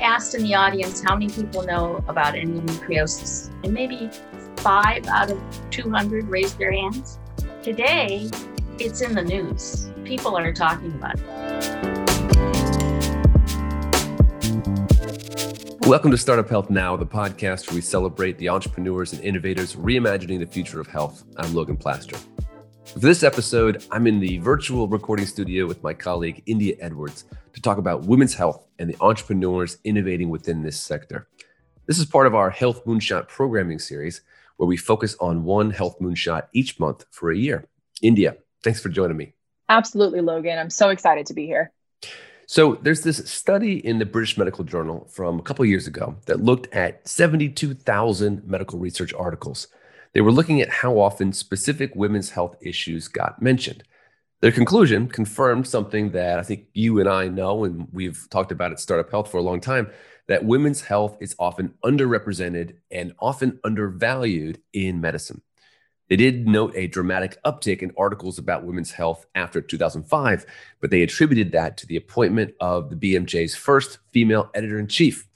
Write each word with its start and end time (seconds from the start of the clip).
asked 0.00 0.34
in 0.34 0.42
the 0.42 0.54
audience 0.54 1.02
how 1.02 1.14
many 1.14 1.28
people 1.28 1.62
know 1.62 2.02
about 2.08 2.34
endometriosis, 2.34 3.50
and 3.62 3.74
maybe 3.74 4.10
five 4.56 5.06
out 5.06 5.30
of 5.30 5.38
200 5.70 6.26
raised 6.28 6.58
their 6.58 6.72
hands. 6.72 7.18
Today, 7.62 8.30
it's 8.78 9.02
in 9.02 9.14
the 9.14 9.22
news. 9.22 9.90
People 10.04 10.38
are 10.38 10.52
talking 10.54 10.90
about 10.92 11.16
it. 11.18 11.26
Welcome 15.86 16.10
to 16.12 16.16
Startup 16.16 16.48
Health 16.48 16.70
Now, 16.70 16.96
the 16.96 17.04
podcast 17.04 17.68
where 17.68 17.74
we 17.74 17.82
celebrate 17.82 18.38
the 18.38 18.48
entrepreneurs 18.48 19.12
and 19.12 19.22
innovators 19.22 19.76
reimagining 19.76 20.38
the 20.38 20.46
future 20.46 20.80
of 20.80 20.86
health. 20.86 21.24
I'm 21.36 21.52
Logan 21.52 21.76
Plaster. 21.76 22.16
For 22.84 23.00
this 23.00 23.22
episode, 23.22 23.84
I'm 23.90 24.06
in 24.06 24.18
the 24.18 24.38
virtual 24.38 24.88
recording 24.88 25.26
studio 25.26 25.66
with 25.66 25.82
my 25.82 25.92
colleague 25.92 26.42
India 26.46 26.74
Edwards 26.80 27.24
to 27.52 27.60
talk 27.60 27.78
about 27.78 28.04
women's 28.04 28.34
health 28.34 28.66
and 28.80 28.90
the 28.90 28.96
entrepreneurs 29.00 29.78
innovating 29.84 30.28
within 30.28 30.62
this 30.62 30.80
sector. 30.80 31.28
This 31.86 31.98
is 31.98 32.06
part 32.06 32.26
of 32.26 32.34
our 32.34 32.50
Health 32.50 32.84
Moonshot 32.84 33.28
programming 33.28 33.78
series, 33.78 34.22
where 34.56 34.66
we 34.66 34.76
focus 34.76 35.16
on 35.20 35.44
one 35.44 35.70
health 35.70 36.00
moonshot 36.00 36.48
each 36.52 36.80
month 36.80 37.04
for 37.10 37.30
a 37.30 37.36
year. 37.36 37.66
India, 38.02 38.36
thanks 38.64 38.80
for 38.80 38.88
joining 38.88 39.16
me. 39.16 39.34
Absolutely, 39.68 40.20
Logan. 40.20 40.58
I'm 40.58 40.70
so 40.70 40.88
excited 40.88 41.26
to 41.26 41.34
be 41.34 41.46
here. 41.46 41.70
So, 42.46 42.74
there's 42.82 43.02
this 43.02 43.30
study 43.30 43.84
in 43.86 44.00
the 44.00 44.06
British 44.06 44.36
Medical 44.36 44.64
Journal 44.64 45.06
from 45.08 45.38
a 45.38 45.42
couple 45.42 45.64
years 45.64 45.86
ago 45.86 46.16
that 46.26 46.40
looked 46.40 46.74
at 46.74 47.06
72,000 47.06 48.44
medical 48.44 48.80
research 48.80 49.14
articles 49.14 49.68
they 50.12 50.20
were 50.20 50.32
looking 50.32 50.60
at 50.60 50.68
how 50.68 50.98
often 50.98 51.32
specific 51.32 51.94
women's 51.94 52.30
health 52.30 52.56
issues 52.60 53.08
got 53.08 53.40
mentioned. 53.40 53.84
Their 54.40 54.52
conclusion 54.52 55.08
confirmed 55.08 55.66
something 55.66 56.12
that 56.12 56.38
I 56.38 56.42
think 56.42 56.68
you 56.72 56.98
and 56.98 57.08
I 57.08 57.28
know, 57.28 57.64
and 57.64 57.88
we've 57.92 58.26
talked 58.30 58.52
about 58.52 58.72
at 58.72 58.80
Startup 58.80 59.10
Health 59.10 59.30
for 59.30 59.36
a 59.36 59.42
long 59.42 59.60
time 59.60 59.90
that 60.28 60.46
women's 60.46 60.80
health 60.80 61.18
is 61.20 61.36
often 61.38 61.74
underrepresented 61.84 62.76
and 62.90 63.12
often 63.18 63.60
undervalued 63.64 64.60
in 64.72 65.00
medicine. 65.00 65.42
They 66.08 66.16
did 66.16 66.48
note 66.48 66.72
a 66.74 66.86
dramatic 66.86 67.36
uptick 67.44 67.82
in 67.82 67.92
articles 67.98 68.38
about 68.38 68.64
women's 68.64 68.92
health 68.92 69.26
after 69.34 69.60
2005, 69.60 70.46
but 70.80 70.90
they 70.90 71.02
attributed 71.02 71.52
that 71.52 71.76
to 71.76 71.86
the 71.86 71.96
appointment 71.96 72.54
of 72.60 72.88
the 72.88 72.96
BMJ's 72.96 73.54
first 73.54 73.98
female 74.10 74.50
editor 74.54 74.78
in 74.78 74.88
chief. 74.88 75.28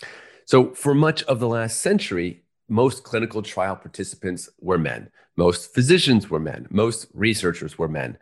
So, 0.47 0.75
for 0.75 0.95
much 0.95 1.23
of 1.25 1.41
the 1.41 1.48
last 1.48 1.81
century, 1.81 2.43
most 2.69 3.05
clinical 3.05 3.43
trial 3.43 3.77
participants 3.77 4.48
were 4.61 4.78
men, 4.78 5.11
most 5.37 5.75
physicians 5.75 6.31
were 6.31 6.41
men, 6.41 6.67
most 6.71 7.06
researchers 7.12 7.78
were 7.78 7.89
men. 7.89 8.17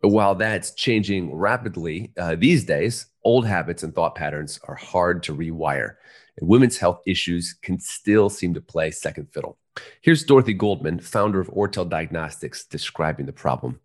While 0.00 0.36
that's 0.36 0.74
changing 0.74 1.34
rapidly 1.34 2.12
uh, 2.16 2.36
these 2.36 2.64
days, 2.64 3.06
old 3.24 3.46
habits 3.46 3.82
and 3.82 3.92
thought 3.92 4.14
patterns 4.14 4.60
are 4.68 4.76
hard 4.76 5.24
to 5.24 5.34
rewire, 5.34 5.96
and 6.38 6.48
women's 6.48 6.78
health 6.78 7.00
issues 7.04 7.56
can 7.62 7.80
still 7.80 8.30
seem 8.30 8.54
to 8.54 8.60
play 8.60 8.92
second 8.92 9.26
fiddle. 9.32 9.58
Here's 10.00 10.24
Dorothy 10.24 10.54
Goldman, 10.54 11.00
founder 11.00 11.40
of 11.40 11.48
Ortel 11.48 11.88
Diagnostics, 11.88 12.64
describing 12.64 13.26
the 13.26 13.32
problem. 13.32 13.80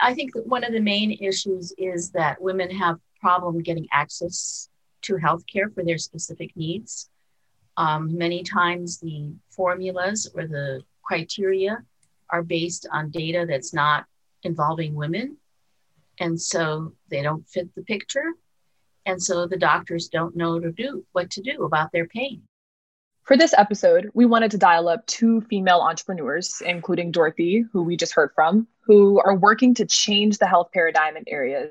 I 0.00 0.14
think 0.14 0.32
that 0.34 0.46
one 0.46 0.62
of 0.62 0.72
the 0.72 0.80
main 0.80 1.12
issues 1.20 1.72
is 1.76 2.10
that 2.12 2.40
women 2.40 2.70
have 2.70 2.98
problem 3.20 3.60
getting 3.60 3.88
access 3.92 4.68
to 5.02 5.14
healthcare 5.14 5.74
for 5.74 5.84
their 5.84 5.98
specific 5.98 6.56
needs. 6.56 7.10
Um, 7.76 8.16
many 8.16 8.44
times 8.44 8.98
the 8.98 9.32
formulas 9.50 10.30
or 10.34 10.46
the 10.46 10.82
criteria 11.02 11.78
are 12.30 12.42
based 12.42 12.86
on 12.92 13.10
data 13.10 13.44
that's 13.48 13.74
not 13.74 14.04
involving 14.44 14.94
women. 14.94 15.36
And 16.20 16.40
so 16.40 16.92
they 17.10 17.22
don't 17.22 17.48
fit 17.48 17.74
the 17.74 17.82
picture. 17.82 18.32
And 19.06 19.22
so 19.22 19.46
the 19.46 19.56
doctors 19.56 20.08
don't 20.08 20.36
know 20.36 20.58
to 20.60 20.70
do 20.72 21.04
what 21.12 21.30
to 21.32 21.40
do 21.40 21.64
about 21.64 21.92
their 21.92 22.06
pain. 22.06 22.42
For 23.22 23.36
this 23.36 23.54
episode, 23.56 24.10
we 24.14 24.26
wanted 24.26 24.50
to 24.52 24.58
dial 24.58 24.88
up 24.88 25.06
two 25.06 25.42
female 25.42 25.80
entrepreneurs, 25.80 26.62
including 26.64 27.10
Dorothy, 27.10 27.64
who 27.72 27.82
we 27.82 27.96
just 27.96 28.14
heard 28.14 28.30
from, 28.34 28.66
who 28.80 29.20
are 29.20 29.36
working 29.36 29.74
to 29.74 29.86
change 29.86 30.38
the 30.38 30.46
health 30.46 30.70
paradigm 30.72 31.16
in 31.16 31.24
areas 31.26 31.70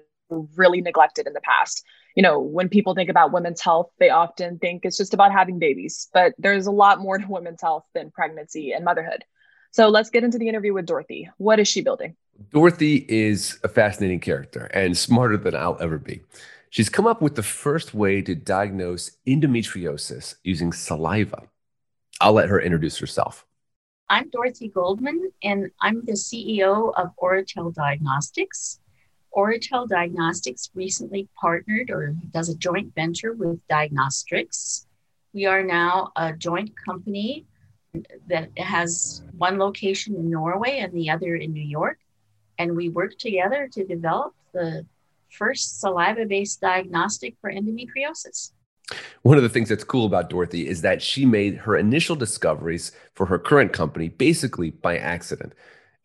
really 0.55 0.81
neglected 0.81 1.25
in 1.25 1.33
the 1.33 1.41
past 1.41 1.83
you 2.17 2.23
know, 2.23 2.39
when 2.39 2.67
people 2.67 2.95
think 2.95 3.11
about 3.11 3.31
women's 3.31 3.61
health, 3.61 3.91
they 3.99 4.09
often 4.09 4.57
think 4.57 4.83
it's 4.83 4.97
just 4.97 5.13
about 5.13 5.31
having 5.31 5.59
babies, 5.59 6.09
but 6.11 6.33
there's 6.39 6.65
a 6.65 6.71
lot 6.71 6.99
more 6.99 7.19
to 7.19 7.27
women's 7.27 7.61
health 7.61 7.85
than 7.93 8.09
pregnancy 8.09 8.71
and 8.71 8.83
motherhood. 8.83 9.23
So 9.77 9.89
let's 9.89 10.09
get 10.09 10.23
into 10.23 10.39
the 10.39 10.49
interview 10.49 10.73
with 10.73 10.87
Dorothy. 10.87 11.29
What 11.37 11.59
is 11.59 11.67
she 11.67 11.81
building? 11.81 12.15
Dorothy 12.51 13.05
is 13.07 13.59
a 13.63 13.67
fascinating 13.67 14.19
character 14.19 14.65
and 14.73 14.97
smarter 14.97 15.37
than 15.37 15.55
I'll 15.55 15.77
ever 15.79 15.99
be. 15.99 16.23
She's 16.71 16.89
come 16.89 17.05
up 17.05 17.21
with 17.21 17.35
the 17.35 17.43
first 17.43 17.93
way 17.93 18.23
to 18.23 18.33
diagnose 18.33 19.11
endometriosis 19.27 20.33
using 20.43 20.73
saliva. 20.73 21.43
I'll 22.19 22.33
let 22.33 22.49
her 22.49 22.59
introduce 22.59 22.97
herself. 22.97 23.45
I'm 24.09 24.31
Dorothy 24.31 24.69
Goldman, 24.69 25.31
and 25.43 25.69
I'm 25.79 26.03
the 26.05 26.13
CEO 26.13 26.91
of 26.95 27.11
Ortel 27.21 27.71
Diagnostics. 27.71 28.79
Ortel 29.31 29.87
Diagnostics 29.87 30.71
recently 30.73 31.29
partnered 31.39 31.91
or 31.91 32.15
does 32.31 32.49
a 32.49 32.55
joint 32.55 32.95
venture 32.95 33.33
with 33.33 33.59
Diagnostrix. 33.67 34.87
We 35.33 35.45
are 35.45 35.61
now 35.61 36.13
a 36.15 36.33
joint 36.33 36.71
company 36.83 37.45
that 38.27 38.49
has 38.57 39.23
one 39.37 39.57
location 39.57 40.15
in 40.15 40.29
Norway 40.29 40.79
and 40.79 40.93
the 40.93 41.09
other 41.09 41.35
in 41.35 41.53
New 41.53 41.65
York. 41.65 41.99
And 42.59 42.75
we 42.75 42.89
work 42.89 43.17
together 43.17 43.69
to 43.73 43.85
develop 43.85 44.33
the 44.53 44.85
first 45.29 45.79
saliva 45.79 46.25
based 46.25 46.61
diagnostic 46.61 47.35
for 47.41 47.51
endometriosis. 47.51 48.51
One 49.23 49.37
of 49.37 49.43
the 49.43 49.49
things 49.49 49.69
that's 49.69 49.83
cool 49.83 50.05
about 50.05 50.29
Dorothy 50.29 50.67
is 50.67 50.81
that 50.81 51.01
she 51.01 51.25
made 51.25 51.57
her 51.57 51.75
initial 51.75 52.15
discoveries 52.15 52.91
for 53.13 53.25
her 53.25 53.37
current 53.37 53.73
company 53.73 54.07
basically 54.07 54.71
by 54.71 54.97
accident. 54.97 55.53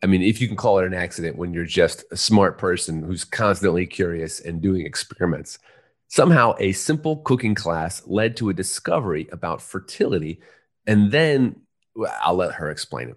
I 0.02 0.06
mean, 0.06 0.22
if 0.22 0.40
you 0.40 0.48
can 0.48 0.56
call 0.56 0.78
it 0.78 0.86
an 0.86 0.94
accident 0.94 1.36
when 1.36 1.54
you're 1.54 1.64
just 1.64 2.04
a 2.10 2.16
smart 2.16 2.58
person 2.58 3.02
who's 3.02 3.24
constantly 3.24 3.86
curious 3.86 4.40
and 4.40 4.60
doing 4.60 4.84
experiments. 4.84 5.58
Somehow, 6.08 6.54
a 6.58 6.72
simple 6.72 7.18
cooking 7.18 7.54
class 7.54 8.02
led 8.06 8.36
to 8.36 8.50
a 8.50 8.54
discovery 8.54 9.28
about 9.32 9.62
fertility. 9.62 10.40
And 10.86 11.12
then 11.12 11.62
I'll 12.20 12.34
let 12.34 12.54
her 12.54 12.70
explain 12.70 13.10
it. 13.10 13.16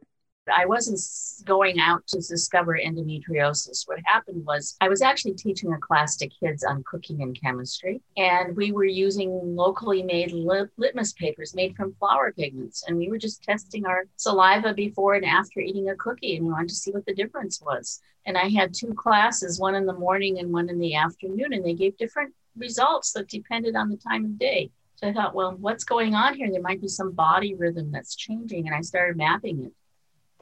I 0.54 0.66
wasn't 0.66 1.00
going 1.46 1.80
out 1.80 2.06
to 2.08 2.18
discover 2.18 2.78
endometriosis. 2.78 3.88
What 3.88 4.00
happened 4.06 4.46
was 4.46 4.76
I 4.80 4.90
was 4.90 5.02
actually 5.02 5.34
teaching 5.34 5.74
a 5.74 5.80
class 5.80 6.18
to 6.18 6.28
kids 6.28 6.64
on 6.64 6.84
cooking 6.84 7.24
and 7.24 7.40
chemistry, 7.40 8.02
and 8.16 8.56
we 8.56 8.72
were 8.72 8.86
using 8.86 9.56
locally 9.56 10.04
made 10.04 10.32
lit- 10.32 10.70
litmus 10.78 11.14
papers 11.14 11.56
made 11.56 11.76
from 11.76 11.96
flour 11.96 12.32
pigments. 12.32 12.84
And 12.88 12.98
we 12.98 13.10
were 13.10 13.18
just 13.18 13.44
testing 13.44 13.86
our 13.86 14.06
saliva 14.18 14.74
before 14.74 15.16
and 15.16 15.26
after 15.26 15.60
eating 15.60 15.90
a 15.90 15.96
cookie, 15.96 16.36
and 16.36 16.46
we 16.46 16.52
wanted 16.52 16.70
to 16.70 16.76
see 16.76 16.92
what 16.92 17.06
the 17.06 17.16
difference 17.16 17.60
was. 17.62 18.02
And 18.28 18.38
I 18.38 18.50
had 18.50 18.74
two 18.74 18.94
classes, 18.94 19.60
one 19.60 19.76
in 19.76 19.86
the 19.86 19.94
morning 19.94 20.40
and 20.40 20.52
one 20.52 20.70
in 20.70 20.80
the 20.80 20.96
afternoon, 20.96 21.54
and 21.54 21.66
they 21.66 21.74
gave 21.74 21.98
different 21.98 22.34
results 22.56 23.14
that 23.14 23.30
depended 23.30 23.76
on 23.76 23.90
the 23.90 23.98
time 23.98 24.26
of 24.26 24.38
day. 24.38 24.70
So 24.96 25.08
I 25.08 25.14
thought, 25.14 25.36
well, 25.36 25.56
what's 25.60 25.84
going 25.84 26.16
on 26.16 26.36
here? 26.36 26.50
There 26.50 26.62
might 26.62 26.82
be 26.82 26.88
some 26.88 27.12
body 27.12 27.54
rhythm 27.54 27.92
that's 27.92 28.16
changing. 28.16 28.68
And 28.68 28.76
I 28.76 28.82
started 28.82 29.18
mapping 29.18 29.66
it 29.66 29.74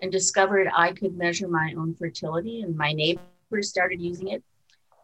and 0.01 0.11
discovered 0.11 0.67
I 0.75 0.91
could 0.91 1.15
measure 1.15 1.47
my 1.47 1.73
own 1.77 1.95
fertility, 1.95 2.61
and 2.61 2.75
my 2.75 2.91
neighbors 2.93 3.69
started 3.69 4.01
using 4.01 4.27
it. 4.27 4.43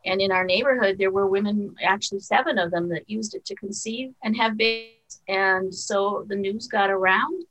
And 0.06 0.22
in 0.22 0.32
our 0.32 0.44
neighborhood, 0.44 0.98
there 0.98 1.12
were 1.12 1.28
women, 1.28 1.76
actually 1.82 2.20
seven 2.20 2.58
of 2.58 2.72
them, 2.72 2.90
that 2.90 3.10
used 3.10 3.36
it 3.36 3.46
to 3.46 3.56
conceive 3.56 4.14
and 4.24 4.36
have 4.38 4.58
babies. 4.58 5.22
And 5.28 5.74
so 5.74 6.26
the 6.28 6.36
news 6.36 6.68
got 6.68 6.90
around, 6.90 7.44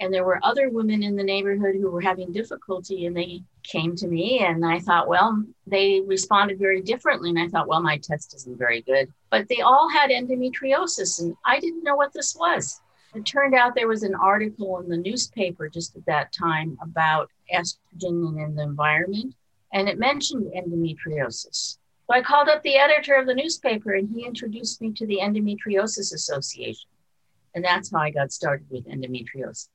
and 0.00 0.12
there 0.12 0.24
were 0.24 0.40
other 0.42 0.68
women 0.68 1.02
in 1.02 1.16
the 1.16 1.22
neighborhood 1.22 1.74
who 1.74 1.90
were 1.90 2.00
having 2.00 2.32
difficulty, 2.32 3.06
and 3.06 3.16
they 3.16 3.42
came 3.66 3.96
to 3.96 4.06
me. 4.06 4.40
And 4.40 4.64
I 4.64 4.78
thought, 4.78 5.08
well, 5.08 5.44
they 5.66 6.00
responded 6.06 6.58
very 6.58 6.82
differently. 6.82 7.30
And 7.30 7.38
I 7.38 7.48
thought, 7.48 7.68
well, 7.68 7.82
my 7.82 7.98
test 7.98 8.34
isn't 8.34 8.58
very 8.58 8.82
good. 8.82 9.12
But 9.30 9.48
they 9.48 9.60
all 9.60 9.88
had 9.88 10.10
endometriosis, 10.10 11.20
and 11.20 11.34
I 11.44 11.60
didn't 11.60 11.84
know 11.84 11.96
what 11.96 12.12
this 12.12 12.34
was. 12.34 12.80
It 13.14 13.24
turned 13.24 13.54
out 13.54 13.74
there 13.74 13.88
was 13.88 14.02
an 14.02 14.14
article 14.14 14.78
in 14.80 14.88
the 14.88 14.96
newspaper 14.96 15.68
just 15.68 15.96
at 15.96 16.04
that 16.06 16.32
time 16.32 16.76
about 16.82 17.30
estrogen 17.54 18.44
in 18.44 18.54
the 18.54 18.62
environment, 18.62 19.34
and 19.72 19.88
it 19.88 19.98
mentioned 19.98 20.52
endometriosis. 20.54 21.78
So 22.06 22.14
I 22.14 22.22
called 22.22 22.48
up 22.48 22.62
the 22.62 22.76
editor 22.76 23.14
of 23.14 23.26
the 23.26 23.34
newspaper, 23.34 23.94
and 23.94 24.08
he 24.08 24.24
introduced 24.24 24.80
me 24.80 24.92
to 24.92 25.06
the 25.06 25.18
Endometriosis 25.18 26.14
Association. 26.14 26.88
And 27.54 27.64
that's 27.64 27.90
how 27.90 27.98
I 27.98 28.10
got 28.10 28.32
started 28.32 28.66
with 28.70 28.86
endometriosis. 28.86 29.68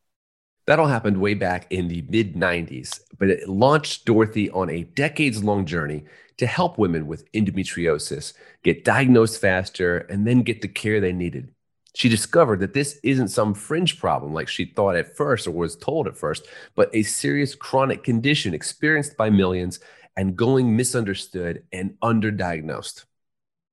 That 0.72 0.80
all 0.80 0.88
happened 0.88 1.20
way 1.20 1.34
back 1.34 1.68
in 1.70 1.90
the 1.90 2.02
mid 2.08 2.36
90s, 2.36 3.02
but 3.20 3.28
it 3.28 3.50
launched 3.50 4.06
Dorothy 4.06 4.50
on 4.52 4.70
a 4.70 4.84
decades 4.84 5.44
long 5.44 5.66
journey 5.66 6.06
to 6.38 6.48
help 6.48 6.78
women 6.78 7.08
with 7.08 7.30
endometriosis 7.34 8.32
get 8.64 8.86
diagnosed 8.86 9.42
faster 9.42 9.98
and 9.98 10.26
then 10.26 10.44
get 10.44 10.62
the 10.62 10.70
care 10.70 11.02
they 11.02 11.12
needed. 11.12 11.54
She 11.94 12.08
discovered 12.08 12.62
that 12.62 12.74
this 12.74 13.02
isn't 13.04 13.28
some 13.28 13.54
fringe 13.54 14.00
problem 14.00 14.34
like 14.34 14.48
she 14.48 14.64
thought 14.64 14.96
at 14.96 15.18
first 15.18 15.46
or 15.46 15.52
was 15.52 15.76
told 15.76 16.08
at 16.08 16.16
first, 16.16 16.48
but 16.74 16.90
a 16.96 17.04
serious 17.04 17.54
chronic 17.54 18.06
condition 18.06 18.54
experienced 18.54 19.18
by 19.18 19.30
millions 19.30 19.82
and 20.16 20.38
going 20.38 20.74
misunderstood 20.78 21.66
and 21.74 22.00
underdiagnosed. 22.02 23.04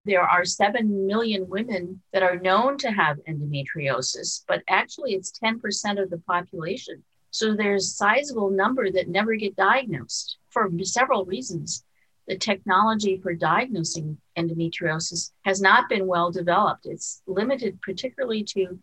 There 0.09 0.23
are 0.23 0.47
7 0.47 1.07
million 1.07 1.47
women 1.51 2.01
that 2.15 2.23
are 2.23 2.39
known 2.39 2.79
to 2.79 2.91
have 2.91 3.19
endometriosis, 3.29 4.43
but 4.49 4.63
actually 4.67 5.13
it's 5.13 5.39
10% 5.39 6.03
of 6.03 6.09
the 6.09 6.17
population. 6.27 7.05
So 7.31 7.55
there's 7.55 7.85
a 7.85 7.91
sizable 7.91 8.49
number 8.49 8.91
that 8.91 9.09
never 9.09 9.35
get 9.35 9.55
diagnosed 9.55 10.39
for 10.49 10.71
several 10.83 11.27
reasons. 11.27 11.85
The 12.27 12.39
technology 12.39 13.19
for 13.19 13.35
diagnosing 13.35 14.17
endometriosis 14.35 15.33
has 15.45 15.61
not 15.61 15.91
been 15.91 16.07
well 16.07 16.31
developed. 16.31 16.87
It's 16.87 17.21
limited 17.27 17.79
particularly 17.83 18.45
to 18.55 18.79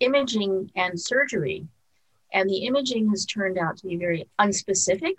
imaging 0.00 0.70
and 0.76 0.98
surgery. 0.98 1.68
And 2.32 2.48
the 2.48 2.64
imaging 2.64 3.10
has 3.10 3.26
turned 3.26 3.58
out 3.58 3.76
to 3.76 3.86
be 3.86 3.96
very 3.96 4.26
unspecific. 4.40 5.16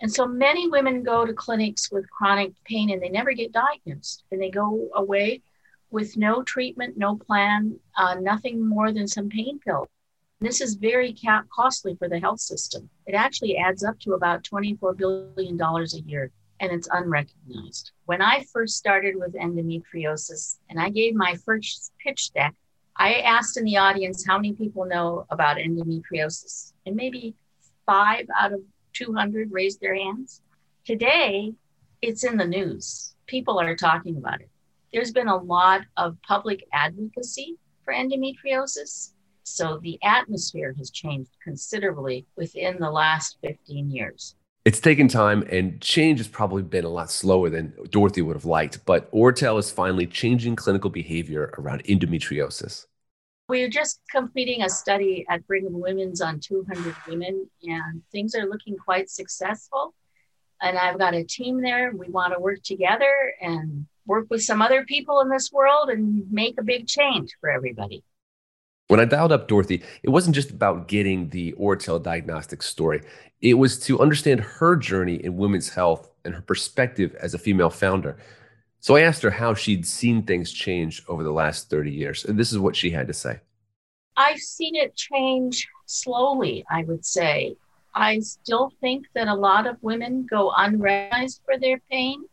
And 0.00 0.12
so 0.12 0.26
many 0.26 0.68
women 0.68 1.02
go 1.02 1.26
to 1.26 1.32
clinics 1.32 1.90
with 1.92 2.10
chronic 2.10 2.52
pain 2.64 2.90
and 2.90 3.02
they 3.02 3.10
never 3.10 3.32
get 3.32 3.52
diagnosed. 3.52 4.24
And 4.30 4.40
they 4.40 4.50
go 4.50 4.88
away 4.94 5.42
with 5.90 6.16
no 6.16 6.42
treatment, 6.42 6.96
no 6.96 7.16
plan, 7.16 7.78
uh, 7.96 8.14
nothing 8.14 8.66
more 8.66 8.92
than 8.92 9.06
some 9.06 9.28
pain 9.28 9.58
pills. 9.58 9.88
This 10.40 10.62
is 10.62 10.74
very 10.74 11.14
costly 11.54 11.96
for 11.96 12.08
the 12.08 12.18
health 12.18 12.40
system. 12.40 12.88
It 13.06 13.14
actually 13.14 13.58
adds 13.58 13.84
up 13.84 13.98
to 14.00 14.14
about 14.14 14.42
$24 14.42 14.96
billion 14.96 15.60
a 15.60 16.08
year, 16.08 16.30
and 16.60 16.72
it's 16.72 16.88
unrecognized. 16.90 17.92
When 18.06 18.22
I 18.22 18.46
first 18.50 18.76
started 18.76 19.16
with 19.16 19.34
endometriosis 19.34 20.56
and 20.70 20.80
I 20.80 20.88
gave 20.88 21.14
my 21.14 21.36
first 21.44 21.92
pitch 22.02 22.32
deck, 22.32 22.54
I 22.96 23.16
asked 23.16 23.58
in 23.58 23.64
the 23.64 23.76
audience 23.76 24.26
how 24.26 24.38
many 24.38 24.54
people 24.54 24.86
know 24.86 25.26
about 25.28 25.58
endometriosis, 25.58 26.72
and 26.86 26.96
maybe 26.96 27.34
five 27.84 28.26
out 28.34 28.52
of 28.54 28.60
200 28.92 29.52
raised 29.52 29.80
their 29.80 29.94
hands. 29.94 30.42
Today, 30.84 31.52
it's 32.02 32.24
in 32.24 32.36
the 32.36 32.46
news. 32.46 33.14
People 33.26 33.60
are 33.60 33.76
talking 33.76 34.16
about 34.16 34.40
it. 34.40 34.50
There's 34.92 35.12
been 35.12 35.28
a 35.28 35.36
lot 35.36 35.82
of 35.96 36.16
public 36.22 36.64
advocacy 36.72 37.56
for 37.84 37.92
endometriosis. 37.92 39.12
So 39.44 39.78
the 39.82 39.98
atmosphere 40.02 40.74
has 40.78 40.90
changed 40.90 41.30
considerably 41.42 42.26
within 42.36 42.78
the 42.78 42.90
last 42.90 43.38
15 43.42 43.90
years. 43.90 44.34
It's 44.64 44.80
taken 44.80 45.08
time 45.08 45.42
and 45.50 45.80
change 45.80 46.18
has 46.18 46.28
probably 46.28 46.62
been 46.62 46.84
a 46.84 46.90
lot 46.90 47.10
slower 47.10 47.48
than 47.48 47.72
Dorothy 47.90 48.20
would 48.20 48.36
have 48.36 48.44
liked, 48.44 48.84
but 48.84 49.10
Ortel 49.10 49.58
is 49.58 49.70
finally 49.70 50.06
changing 50.06 50.56
clinical 50.56 50.90
behavior 50.90 51.54
around 51.56 51.82
endometriosis. 51.84 52.86
We're 53.50 53.68
just 53.68 54.00
completing 54.08 54.62
a 54.62 54.70
study 54.70 55.26
at 55.28 55.44
Brigham 55.48 55.80
Women's 55.80 56.20
on 56.20 56.38
200 56.38 56.94
women, 57.08 57.50
and 57.64 58.00
things 58.12 58.36
are 58.36 58.46
looking 58.46 58.76
quite 58.76 59.10
successful. 59.10 59.92
And 60.62 60.78
I've 60.78 61.00
got 61.00 61.14
a 61.14 61.24
team 61.24 61.60
there. 61.60 61.90
We 61.92 62.08
want 62.10 62.32
to 62.32 62.38
work 62.38 62.62
together 62.62 63.12
and 63.40 63.86
work 64.06 64.28
with 64.30 64.44
some 64.44 64.62
other 64.62 64.84
people 64.84 65.20
in 65.20 65.28
this 65.28 65.50
world 65.50 65.90
and 65.90 66.30
make 66.30 66.60
a 66.60 66.62
big 66.62 66.86
change 66.86 67.32
for 67.40 67.50
everybody. 67.50 68.04
When 68.86 69.00
I 69.00 69.04
dialed 69.04 69.32
up 69.32 69.48
Dorothy, 69.48 69.82
it 70.04 70.10
wasn't 70.10 70.36
just 70.36 70.50
about 70.50 70.86
getting 70.86 71.30
the 71.30 71.52
Ortel 71.54 72.00
diagnostic 72.00 72.62
story. 72.62 73.02
It 73.40 73.54
was 73.54 73.80
to 73.80 73.98
understand 73.98 74.42
her 74.42 74.76
journey 74.76 75.16
in 75.16 75.36
women's 75.36 75.70
health 75.70 76.08
and 76.24 76.36
her 76.36 76.42
perspective 76.42 77.16
as 77.18 77.34
a 77.34 77.38
female 77.38 77.70
founder. 77.70 78.16
So 78.80 78.96
I 78.96 79.02
asked 79.02 79.22
her 79.22 79.30
how 79.30 79.52
she'd 79.52 79.86
seen 79.86 80.22
things 80.22 80.50
change 80.50 81.02
over 81.06 81.22
the 81.22 81.32
last 81.32 81.68
30 81.68 81.90
years. 81.90 82.24
And 82.24 82.38
this 82.38 82.50
is 82.50 82.58
what 82.58 82.74
she 82.74 82.90
had 82.90 83.06
to 83.08 83.12
say. 83.12 83.40
I've 84.16 84.38
seen 84.38 84.74
it 84.74 84.96
change 84.96 85.68
slowly, 85.84 86.64
I 86.70 86.84
would 86.84 87.04
say. 87.04 87.56
I 87.94 88.20
still 88.20 88.72
think 88.80 89.06
that 89.14 89.28
a 89.28 89.34
lot 89.34 89.66
of 89.66 89.76
women 89.82 90.26
go 90.28 90.52
unrecognized 90.56 91.42
for 91.44 91.58
their 91.58 91.80
pain. 91.90 92.24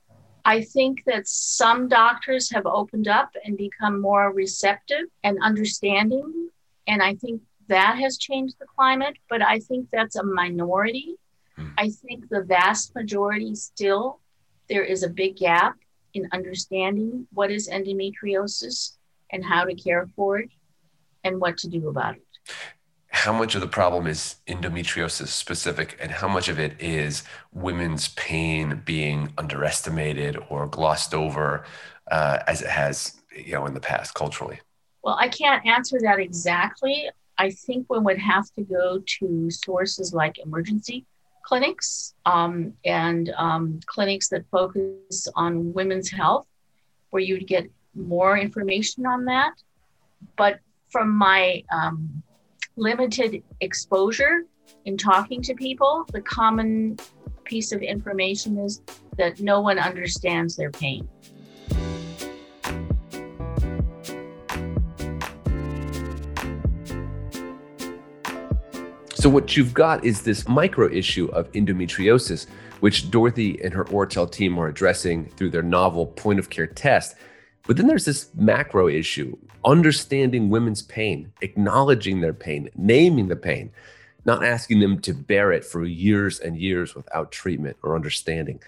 I 0.45 0.61
think 0.61 1.03
that 1.05 1.27
some 1.27 1.89
doctors 1.89 2.49
have 2.51 2.65
opened 2.65 3.09
up 3.09 3.31
and 3.43 3.57
become 3.57 3.99
more 3.99 4.31
receptive 4.31 5.05
and 5.23 5.37
understanding. 5.41 6.49
And 6.87 7.01
I 7.01 7.15
think 7.15 7.41
that 7.67 7.97
has 7.97 8.17
changed 8.17 8.55
the 8.59 8.65
climate, 8.73 9.17
but 9.29 9.41
I 9.41 9.59
think 9.59 9.89
that's 9.91 10.15
a 10.15 10.23
minority. 10.23 11.15
Mm. 11.57 11.73
I 11.77 11.89
think 11.89 12.29
the 12.29 12.43
vast 12.43 12.95
majority 12.95 13.53
still, 13.55 14.21
there 14.69 14.85
is 14.85 15.03
a 15.03 15.09
big 15.09 15.35
gap 15.35 15.75
in 16.17 16.27
understanding 16.33 17.27
what 17.31 17.51
is 17.51 17.69
endometriosis 17.69 18.97
and 19.31 19.45
how 19.45 19.63
to 19.63 19.75
care 19.75 20.07
for 20.15 20.39
it 20.39 20.49
and 21.23 21.39
what 21.39 21.57
to 21.59 21.67
do 21.67 21.87
about 21.87 22.15
it. 22.15 22.23
How 23.09 23.33
much 23.33 23.55
of 23.55 23.61
the 23.61 23.67
problem 23.67 24.05
is 24.07 24.35
endometriosis 24.47 25.27
specific, 25.27 25.97
and 25.99 26.11
how 26.11 26.27
much 26.27 26.49
of 26.49 26.59
it 26.59 26.79
is 26.79 27.23
women's 27.53 28.09
pain 28.09 28.81
being 28.85 29.33
underestimated 29.37 30.37
or 30.49 30.67
glossed 30.67 31.13
over 31.13 31.63
uh, 32.11 32.39
as 32.47 32.61
it 32.61 32.69
has, 32.69 33.15
you 33.35 33.53
know, 33.53 33.65
in 33.65 33.73
the 33.73 33.79
past 33.79 34.13
culturally? 34.13 34.59
Well, 35.03 35.17
I 35.19 35.29
can't 35.29 35.65
answer 35.65 35.97
that 36.01 36.19
exactly. 36.19 37.09
I 37.37 37.51
think 37.51 37.89
one 37.89 38.03
would 38.03 38.17
have 38.17 38.45
to 38.55 38.63
go 38.63 39.01
to 39.19 39.49
sources 39.51 40.13
like 40.13 40.39
emergency 40.39 41.05
clinics 41.47 42.13
um, 42.25 42.73
and 42.83 43.33
um, 43.37 43.79
clinics 43.85 44.27
that 44.27 44.43
focus 44.51 45.29
on 45.33 45.71
women's 45.71 46.09
health, 46.09 46.45
where 47.11 47.23
you'd 47.23 47.47
get 47.47 47.69
more 47.95 48.37
information 48.37 49.05
on 49.05 49.23
that. 49.23 49.53
But 50.35 50.59
from 50.89 51.09
my 51.09 51.63
um, 51.71 52.21
limited 52.75 53.43
exposure 53.61 54.43
in 54.83 54.97
talking 54.97 55.41
to 55.43 55.53
people, 55.55 56.05
the 56.11 56.21
common 56.21 56.97
piece 57.45 57.71
of 57.71 57.81
information 57.81 58.57
is 58.57 58.81
that 59.17 59.39
no 59.39 59.61
one 59.61 59.79
understands 59.79 60.57
their 60.57 60.71
pain. 60.71 61.07
So, 69.27 69.33
what 69.33 69.57
you've 69.57 69.73
got 69.73 70.05
is 70.05 70.21
this 70.21 70.47
micro 70.47 70.89
issue 70.89 71.25
of 71.33 71.51
endometriosis, 71.51 72.47
which 72.79 73.11
Dorothy 73.11 73.61
and 73.61 73.73
her 73.73 73.83
Ortel 73.83 74.31
team 74.31 74.57
are 74.57 74.69
addressing 74.69 75.25
through 75.31 75.49
their 75.49 75.61
novel 75.61 76.05
point 76.05 76.39
of 76.39 76.49
care 76.49 76.65
test. 76.65 77.17
But 77.63 77.75
then 77.75 77.87
there's 77.87 78.05
this 78.05 78.33
macro 78.35 78.87
issue 78.87 79.37
understanding 79.65 80.49
women's 80.49 80.81
pain, 80.81 81.33
acknowledging 81.41 82.21
their 82.21 82.31
pain, 82.31 82.69
naming 82.77 83.27
the 83.27 83.35
pain, 83.35 83.71
not 84.23 84.45
asking 84.45 84.79
them 84.79 84.97
to 85.01 85.13
bear 85.13 85.51
it 85.51 85.65
for 85.65 85.83
years 85.83 86.39
and 86.39 86.57
years 86.57 86.95
without 86.95 87.33
treatment 87.33 87.75
or 87.83 87.97
understanding. 87.97 88.61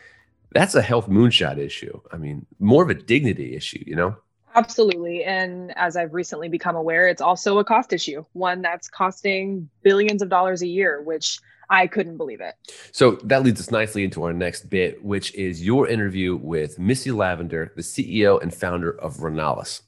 That's 0.51 0.75
a 0.75 0.81
health 0.81 1.07
moonshot 1.07 1.57
issue. 1.57 2.01
I 2.11 2.17
mean, 2.17 2.45
more 2.59 2.83
of 2.83 2.89
a 2.89 2.95
dignity 2.95 3.55
issue, 3.55 3.81
you 3.87 3.95
know? 3.95 4.17
Absolutely. 4.59 5.23
And 5.23 5.71
as 5.77 5.95
I've 5.95 6.13
recently 6.13 6.49
become 6.49 6.75
aware, 6.75 7.07
it's 7.07 7.21
also 7.21 7.59
a 7.59 7.63
cost 7.63 7.93
issue, 7.93 8.25
one 8.33 8.61
that's 8.61 8.89
costing 8.89 9.69
billions 9.83 10.21
of 10.21 10.27
dollars 10.27 10.61
a 10.61 10.67
year, 10.67 11.01
which 11.01 11.39
I 11.69 11.87
couldn't 11.87 12.17
believe 12.17 12.41
it. 12.41 12.55
So 12.91 13.11
that 13.23 13.43
leads 13.43 13.61
us 13.61 13.71
nicely 13.71 14.03
into 14.03 14.21
our 14.23 14.33
next 14.33 14.69
bit, 14.69 15.01
which 15.01 15.33
is 15.33 15.65
your 15.65 15.87
interview 15.87 16.35
with 16.35 16.77
Missy 16.77 17.11
Lavender, 17.11 17.71
the 17.77 17.81
CEO 17.81 18.41
and 18.41 18.53
founder 18.53 18.91
of 18.99 19.21
Renalis. 19.21 19.81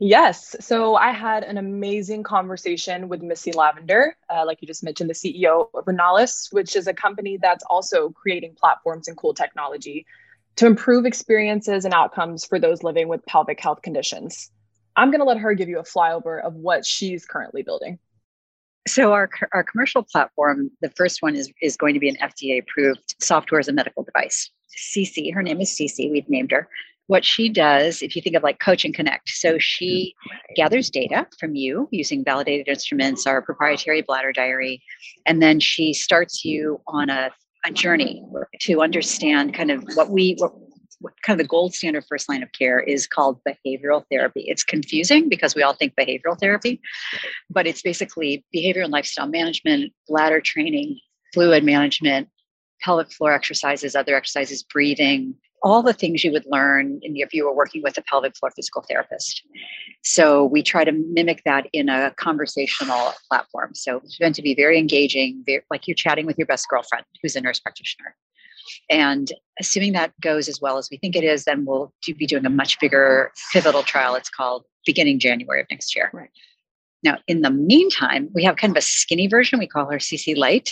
Yes. 0.00 0.54
So 0.60 0.96
I 0.96 1.12
had 1.12 1.42
an 1.42 1.56
amazing 1.56 2.22
conversation 2.22 3.08
with 3.08 3.22
Missy 3.22 3.52
Lavender, 3.52 4.16
uh, 4.28 4.44
like 4.44 4.58
you 4.60 4.66
just 4.66 4.84
mentioned, 4.84 5.08
the 5.08 5.14
CEO 5.14 5.70
of 5.72 5.84
Renalis, 5.86 6.52
which 6.52 6.76
is 6.76 6.86
a 6.86 6.92
company 6.92 7.38
that's 7.40 7.64
also 7.70 8.10
creating 8.10 8.54
platforms 8.54 9.08
and 9.08 9.16
cool 9.16 9.32
technology 9.32 10.04
to 10.56 10.66
improve 10.66 11.06
experiences 11.06 11.84
and 11.84 11.94
outcomes 11.94 12.44
for 12.44 12.58
those 12.58 12.82
living 12.82 13.08
with 13.08 13.24
pelvic 13.26 13.60
health 13.60 13.82
conditions. 13.82 14.50
I'm 14.96 15.10
going 15.10 15.20
to 15.20 15.24
let 15.24 15.38
her 15.38 15.54
give 15.54 15.68
you 15.68 15.78
a 15.78 15.84
flyover 15.84 16.42
of 16.44 16.54
what 16.54 16.84
she's 16.84 17.24
currently 17.24 17.62
building. 17.62 17.98
So 18.88 19.12
our, 19.12 19.28
our 19.52 19.62
commercial 19.62 20.02
platform, 20.02 20.70
the 20.80 20.90
first 20.90 21.22
one 21.22 21.36
is, 21.36 21.52
is 21.62 21.76
going 21.76 21.94
to 21.94 22.00
be 22.00 22.08
an 22.08 22.16
FDA 22.16 22.60
approved 22.60 23.14
software 23.20 23.60
as 23.60 23.68
a 23.68 23.72
medical 23.72 24.02
device. 24.02 24.50
CC, 24.76 25.32
her 25.32 25.42
name 25.42 25.60
is 25.60 25.70
CC, 25.70 26.10
we've 26.10 26.28
named 26.28 26.50
her. 26.50 26.68
What 27.06 27.24
she 27.24 27.48
does, 27.48 28.02
if 28.02 28.14
you 28.14 28.22
think 28.22 28.36
of 28.36 28.42
like 28.42 28.60
Coach 28.60 28.84
and 28.84 28.94
Connect, 28.94 29.28
so 29.28 29.58
she 29.58 30.14
mm-hmm. 30.16 30.54
gathers 30.56 30.90
data 30.90 31.26
from 31.38 31.54
you 31.54 31.88
using 31.90 32.24
validated 32.24 32.68
instruments, 32.68 33.26
our 33.26 33.42
proprietary 33.42 34.02
bladder 34.02 34.32
diary, 34.32 34.82
and 35.26 35.42
then 35.42 35.60
she 35.60 35.92
starts 35.92 36.44
you 36.44 36.80
on 36.86 37.10
a 37.10 37.30
a 37.66 37.70
journey 37.70 38.24
to 38.60 38.80
understand 38.80 39.54
kind 39.54 39.70
of 39.70 39.84
what 39.94 40.10
we 40.10 40.34
what, 40.38 40.52
what 41.00 41.14
kind 41.22 41.40
of 41.40 41.44
the 41.44 41.48
gold 41.48 41.74
standard 41.74 42.04
first 42.08 42.28
line 42.28 42.42
of 42.42 42.50
care 42.52 42.80
is 42.80 43.06
called 43.06 43.40
behavioral 43.44 44.04
therapy. 44.10 44.44
It's 44.46 44.64
confusing 44.64 45.28
because 45.28 45.54
we 45.54 45.62
all 45.62 45.72
think 45.72 45.94
behavioral 45.94 46.38
therapy, 46.38 46.80
but 47.48 47.66
it's 47.66 47.82
basically 47.82 48.44
behavior 48.52 48.82
and 48.82 48.92
lifestyle 48.92 49.26
management, 49.26 49.92
bladder 50.08 50.40
training, 50.40 50.98
fluid 51.32 51.64
management, 51.64 52.28
pelvic 52.82 53.12
floor 53.12 53.32
exercises, 53.32 53.94
other 53.94 54.14
exercises, 54.14 54.62
breathing, 54.62 55.34
all 55.62 55.82
the 55.82 55.92
things 55.92 56.24
you 56.24 56.32
would 56.32 56.46
learn 56.46 57.00
if 57.02 57.34
you 57.34 57.44
were 57.44 57.54
working 57.54 57.82
with 57.82 57.98
a 57.98 58.02
pelvic 58.02 58.36
floor 58.36 58.50
physical 58.54 58.82
therapist. 58.88 59.42
So 60.02 60.44
we 60.44 60.62
try 60.62 60.84
to 60.84 60.92
mimic 60.92 61.42
that 61.44 61.66
in 61.72 61.88
a 61.88 62.12
conversational 62.16 63.12
platform. 63.28 63.74
So 63.74 63.98
it's 63.98 64.18
meant 64.20 64.34
to 64.36 64.42
be 64.42 64.54
very 64.54 64.78
engaging, 64.78 65.42
very, 65.44 65.62
like 65.70 65.86
you're 65.86 65.94
chatting 65.94 66.26
with 66.26 66.38
your 66.38 66.46
best 66.46 66.66
girlfriend 66.68 67.04
who's 67.22 67.36
a 67.36 67.40
nurse 67.40 67.60
practitioner. 67.60 68.16
And 68.88 69.30
assuming 69.58 69.92
that 69.92 70.18
goes 70.20 70.48
as 70.48 70.60
well 70.60 70.78
as 70.78 70.88
we 70.90 70.96
think 70.96 71.16
it 71.16 71.24
is, 71.24 71.44
then 71.44 71.64
we'll 71.64 71.92
do, 72.04 72.14
be 72.14 72.26
doing 72.26 72.46
a 72.46 72.50
much 72.50 72.78
bigger 72.80 73.32
pivotal 73.52 73.82
trial. 73.82 74.14
It's 74.14 74.30
called 74.30 74.64
beginning 74.86 75.18
January 75.18 75.60
of 75.60 75.66
next 75.70 75.94
year. 75.94 76.10
Right. 76.12 76.30
Now, 77.02 77.18
in 77.26 77.40
the 77.40 77.50
meantime, 77.50 78.28
we 78.34 78.44
have 78.44 78.56
kind 78.56 78.72
of 78.72 78.76
a 78.76 78.84
skinny 78.84 79.26
version. 79.26 79.58
We 79.58 79.66
call 79.66 79.90
her 79.90 79.98
CC 79.98 80.36
Light. 80.36 80.70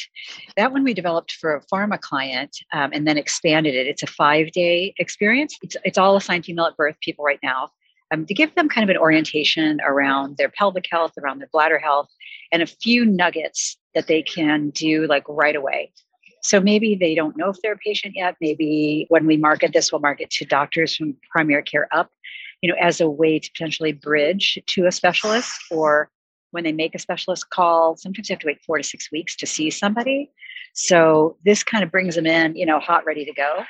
That 0.57 0.73
one 0.73 0.85
we 0.85 0.93
developed 0.93 1.33
for 1.33 1.55
a 1.55 1.63
pharma 1.73 1.99
client 2.01 2.57
um, 2.73 2.91
and 2.93 3.07
then 3.07 3.17
expanded 3.17 3.75
it. 3.75 3.87
It's 3.87 4.03
a 4.03 4.07
five 4.07 4.53
day 4.53 4.95
experience. 4.99 5.57
It's, 5.63 5.77
it's 5.85 5.99
all 5.99 6.17
assigned 6.17 6.45
female 6.45 6.67
at 6.67 6.77
birth 6.77 6.97
people 7.01 7.25
right 7.25 7.41
now 7.43 7.71
um, 8.11 8.27
to 8.27 8.35
give 8.35 8.55
them 8.55 8.69
kind 8.69 8.89
of 8.89 8.95
an 8.95 9.01
orientation 9.01 9.81
around 9.87 10.37
their 10.37 10.49
pelvic 10.49 10.87
health, 10.91 11.13
around 11.23 11.39
their 11.39 11.49
bladder 11.53 11.79
health, 11.79 12.09
and 12.53 12.63
a 12.63 12.67
few 12.67 13.05
nuggets 13.05 13.77
that 13.95 14.07
they 14.07 14.23
can 14.23 14.71
do 14.71 15.07
like 15.07 15.25
right 15.29 15.57
away. 15.57 15.93
So 16.43 16.61
maybe 16.61 16.95
they 16.95 17.15
don't 17.15 17.37
know 17.37 17.51
if 17.51 17.57
they're 17.63 17.73
a 17.73 17.79
patient 17.79 18.15
yet. 18.17 18.37
Maybe 18.41 19.07
when 19.09 19.27
we 19.27 19.37
market 19.37 19.73
this, 19.73 19.93
we'll 19.93 20.01
market 20.01 20.31
to 20.31 20.45
doctors 20.45 20.97
from 20.97 21.17
primary 21.31 21.63
care 21.63 21.89
up, 21.93 22.11
you 22.63 22.71
know, 22.71 22.77
as 22.81 23.01
a 23.01 23.11
way 23.11 23.39
to 23.39 23.51
potentially 23.51 23.93
bridge 23.93 24.59
to 24.67 24.87
a 24.87 24.93
specialist 24.93 25.53
or 25.71 26.11
when 26.51 26.65
they 26.65 26.73
make 26.73 26.95
a 26.95 26.99
specialist 26.99 27.51
call, 27.51 27.97
sometimes 27.97 28.29
you 28.29 28.35
have 28.35 28.41
to 28.41 28.47
wait 28.47 28.63
four 28.65 28.79
to 28.79 28.85
six 28.85 29.11
weeks 29.13 29.37
to 29.37 29.47
see 29.47 29.71
somebody. 29.71 30.31
So 30.73 31.37
this 31.45 31.63
kind 31.63 31.85
of 31.85 31.91
brings 31.91 32.15
them 32.15 32.27
in, 32.27 32.57
you 32.57 32.67
know, 32.67 32.79
hot, 32.79 33.05
ready 33.05 33.25
to 33.25 33.33
go, 33.33 33.65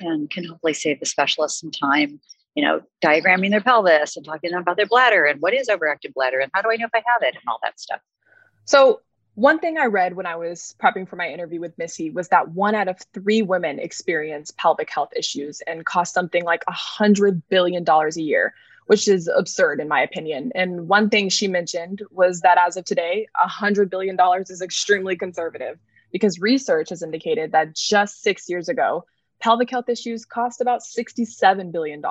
and 0.00 0.30
can 0.30 0.44
hopefully 0.44 0.74
save 0.74 1.00
the 1.00 1.06
specialist 1.06 1.60
some 1.60 1.70
time, 1.70 2.20
you 2.54 2.64
know, 2.64 2.82
diagramming 3.04 3.50
their 3.50 3.60
pelvis 3.60 4.16
and 4.16 4.24
talking 4.24 4.52
about 4.52 4.76
their 4.76 4.86
bladder 4.86 5.24
and 5.24 5.40
what 5.40 5.54
is 5.54 5.68
overactive 5.68 6.14
bladder 6.14 6.38
and 6.38 6.50
how 6.54 6.62
do 6.62 6.70
I 6.70 6.76
know 6.76 6.86
if 6.86 6.94
I 6.94 7.02
have 7.06 7.22
it 7.22 7.34
and 7.34 7.44
all 7.48 7.58
that 7.62 7.80
stuff. 7.80 8.00
So 8.64 9.00
one 9.38 9.60
thing 9.60 9.78
I 9.78 9.84
read 9.84 10.16
when 10.16 10.26
I 10.26 10.34
was 10.34 10.74
prepping 10.82 11.08
for 11.08 11.14
my 11.14 11.28
interview 11.28 11.60
with 11.60 11.78
Missy 11.78 12.10
was 12.10 12.26
that 12.30 12.48
one 12.48 12.74
out 12.74 12.88
of 12.88 12.98
three 13.14 13.40
women 13.40 13.78
experience 13.78 14.52
pelvic 14.58 14.90
health 14.90 15.10
issues 15.14 15.60
and 15.66 15.86
cost 15.86 16.12
something 16.12 16.42
like 16.42 16.64
a 16.66 16.72
hundred 16.72 17.48
billion 17.48 17.84
dollars 17.84 18.16
a 18.16 18.22
year, 18.22 18.52
which 18.88 19.06
is 19.06 19.28
absurd 19.28 19.80
in 19.80 19.86
my 19.86 20.00
opinion. 20.00 20.50
And 20.54 20.88
one 20.88 21.10
thing 21.10 21.28
she 21.28 21.46
mentioned 21.46 22.00
was 22.10 22.40
that 22.40 22.56
as 22.58 22.78
of 22.78 22.86
today, 22.86 23.28
$100 23.36 23.90
billion 23.90 24.16
is 24.48 24.62
extremely 24.62 25.14
conservative 25.14 25.78
because 26.10 26.40
research 26.40 26.88
has 26.88 27.02
indicated 27.02 27.52
that 27.52 27.74
just 27.74 28.22
six 28.22 28.48
years 28.48 28.70
ago, 28.70 29.04
pelvic 29.40 29.68
health 29.68 29.90
issues 29.90 30.24
cost 30.24 30.62
about 30.62 30.80
$67 30.80 31.70
billion. 31.70 32.02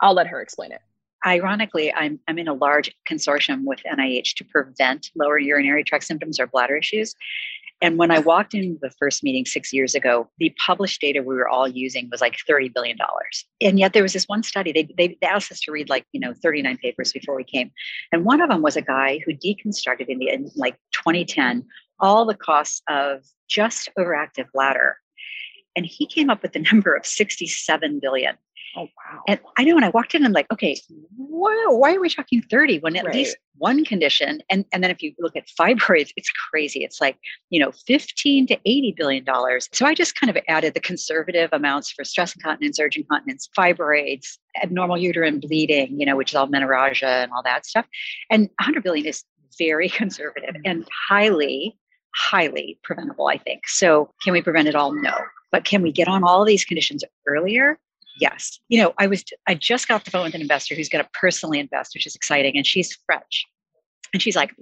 I'll 0.00 0.14
let 0.14 0.28
her 0.28 0.40
explain 0.40 0.72
it. 0.72 0.80
Ironically, 1.26 1.92
I'm, 1.92 2.20
I'm 2.26 2.38
in 2.38 2.48
a 2.48 2.54
large 2.54 2.90
consortium 3.06 3.64
with 3.64 3.80
NIH 3.80 4.36
to 4.36 4.44
prevent 4.46 5.10
lower 5.14 5.38
urinary 5.38 5.84
tract 5.84 6.04
symptoms 6.04 6.40
or 6.40 6.46
bladder 6.46 6.78
issues. 6.78 7.14
And 7.86 7.98
when 7.98 8.10
I 8.10 8.18
walked 8.18 8.52
into 8.52 8.76
the 8.82 8.90
first 8.90 9.22
meeting 9.22 9.44
six 9.44 9.72
years 9.72 9.94
ago, 9.94 10.28
the 10.38 10.52
published 10.66 11.00
data 11.00 11.22
we 11.22 11.36
were 11.36 11.48
all 11.48 11.68
using 11.68 12.08
was 12.10 12.20
like 12.20 12.36
$30 12.50 12.74
billion. 12.74 12.98
And 13.60 13.78
yet 13.78 13.92
there 13.92 14.02
was 14.02 14.12
this 14.12 14.24
one 14.24 14.42
study, 14.42 14.72
they, 14.72 14.88
they, 14.98 15.16
they 15.20 15.26
asked 15.28 15.52
us 15.52 15.60
to 15.60 15.70
read 15.70 15.88
like, 15.88 16.04
you 16.10 16.18
know, 16.18 16.34
39 16.42 16.78
papers 16.78 17.12
before 17.12 17.36
we 17.36 17.44
came. 17.44 17.70
And 18.10 18.24
one 18.24 18.40
of 18.40 18.50
them 18.50 18.60
was 18.60 18.76
a 18.76 18.82
guy 18.82 19.20
who 19.24 19.32
deconstructed 19.34 20.06
in, 20.08 20.18
the, 20.18 20.30
in 20.30 20.50
like 20.56 20.74
2010 20.94 21.64
all 22.00 22.26
the 22.26 22.34
costs 22.34 22.82
of 22.88 23.22
just 23.48 23.88
overactive 23.96 24.46
bladder. 24.52 24.96
And 25.76 25.86
he 25.86 26.08
came 26.08 26.28
up 26.28 26.42
with 26.42 26.54
the 26.54 26.58
number 26.72 26.92
of 26.92 27.06
67 27.06 28.00
billion. 28.00 28.34
Oh, 28.74 28.82
wow. 28.82 29.22
And 29.28 29.40
I 29.56 29.64
know 29.64 29.74
when 29.74 29.84
I 29.84 29.88
walked 29.88 30.14
in, 30.14 30.24
I'm 30.24 30.32
like, 30.32 30.50
okay, 30.52 30.78
why, 31.16 31.66
why 31.68 31.94
are 31.94 32.00
we 32.00 32.10
talking 32.10 32.42
30 32.42 32.80
when 32.80 32.96
at 32.96 33.04
Right. 33.04 33.14
least 33.14 33.36
one 33.56 33.84
condition? 33.84 34.42
And, 34.50 34.64
and 34.72 34.82
then 34.82 34.90
if 34.90 35.02
you 35.02 35.14
look 35.18 35.36
at 35.36 35.46
fibroids, 35.58 36.10
it's 36.16 36.30
crazy. 36.50 36.84
It's 36.84 37.00
like, 37.00 37.16
you 37.50 37.60
know, 37.60 37.72
15 37.86 38.46
to 38.48 38.58
80 38.64 38.94
billion 38.96 39.24
dollars. 39.24 39.68
So 39.72 39.86
I 39.86 39.94
just 39.94 40.18
kind 40.18 40.30
of 40.34 40.42
added 40.48 40.74
the 40.74 40.80
conservative 40.80 41.50
amounts 41.52 41.90
for 41.90 42.04
stress 42.04 42.34
incontinence, 42.34 42.78
urge 42.78 42.96
incontinence, 42.96 43.48
fibroids, 43.56 44.38
abnormal 44.62 44.98
uterine 44.98 45.40
bleeding, 45.40 45.98
you 45.98 46.04
know, 46.04 46.16
which 46.16 46.32
is 46.32 46.34
all 46.36 46.48
menorrhagia 46.48 47.22
and 47.22 47.32
all 47.32 47.42
that 47.44 47.64
stuff. 47.66 47.86
And 48.30 48.48
100 48.58 48.82
billion 48.82 49.06
is 49.06 49.24
very 49.58 49.88
conservative 50.00 50.54
mm. 50.54 50.62
and 50.64 50.86
highly, 51.08 51.78
highly 52.14 52.78
preventable, 52.82 53.28
I 53.28 53.38
think. 53.38 53.68
So 53.68 54.10
can 54.22 54.32
we 54.32 54.42
prevent 54.42 54.68
it 54.68 54.74
all? 54.74 54.92
No. 54.92 55.14
But 55.52 55.64
can 55.64 55.80
we 55.82 55.92
get 55.92 56.08
on 56.08 56.24
all 56.24 56.44
these 56.44 56.64
conditions 56.64 57.04
earlier? 57.26 57.78
Yes. 58.18 58.58
You 58.68 58.82
know, 58.82 58.94
I 58.98 59.06
was 59.06 59.24
I 59.46 59.54
just 59.54 59.88
got 59.88 60.04
the 60.04 60.10
phone 60.10 60.24
with 60.24 60.34
an 60.34 60.40
investor 60.40 60.74
who's 60.74 60.88
going 60.88 61.04
to 61.04 61.10
personally 61.12 61.58
invest, 61.58 61.94
which 61.94 62.06
is 62.06 62.14
exciting, 62.14 62.56
and 62.56 62.66
she's 62.66 62.96
French. 63.06 63.44
And 64.12 64.22
she's 64.22 64.36
like, 64.36 64.54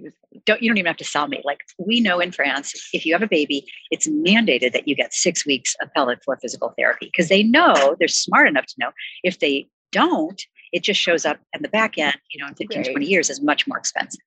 "Don't 0.46 0.62
you 0.62 0.70
don't 0.70 0.78
even 0.78 0.86
have 0.86 0.96
to 0.96 1.04
sell 1.04 1.28
me. 1.28 1.40
Like 1.44 1.60
we 1.78 2.00
know 2.00 2.18
in 2.18 2.32
France, 2.32 2.72
if 2.92 3.04
you 3.06 3.12
have 3.12 3.22
a 3.22 3.28
baby, 3.28 3.66
it's 3.90 4.08
mandated 4.08 4.72
that 4.72 4.88
you 4.88 4.96
get 4.96 5.12
six 5.12 5.46
weeks 5.46 5.76
of 5.80 5.92
pelvic 5.94 6.24
floor 6.24 6.38
physical 6.40 6.72
therapy 6.76 7.06
because 7.06 7.28
they 7.28 7.42
know 7.42 7.94
they're 7.98 8.08
smart 8.08 8.48
enough 8.48 8.66
to 8.66 8.74
know 8.78 8.90
if 9.22 9.38
they 9.38 9.68
don't, 9.92 10.42
it 10.72 10.82
just 10.82 11.00
shows 11.00 11.24
up 11.24 11.38
at 11.54 11.62
the 11.62 11.68
back 11.68 11.98
end. 11.98 12.16
You 12.32 12.42
know, 12.42 12.48
in 12.48 12.54
15, 12.54 12.78
Right. 12.78 12.90
20 12.90 13.06
years 13.06 13.30
is 13.30 13.40
much 13.40 13.66
more 13.66 13.78
expensive. 13.78 14.20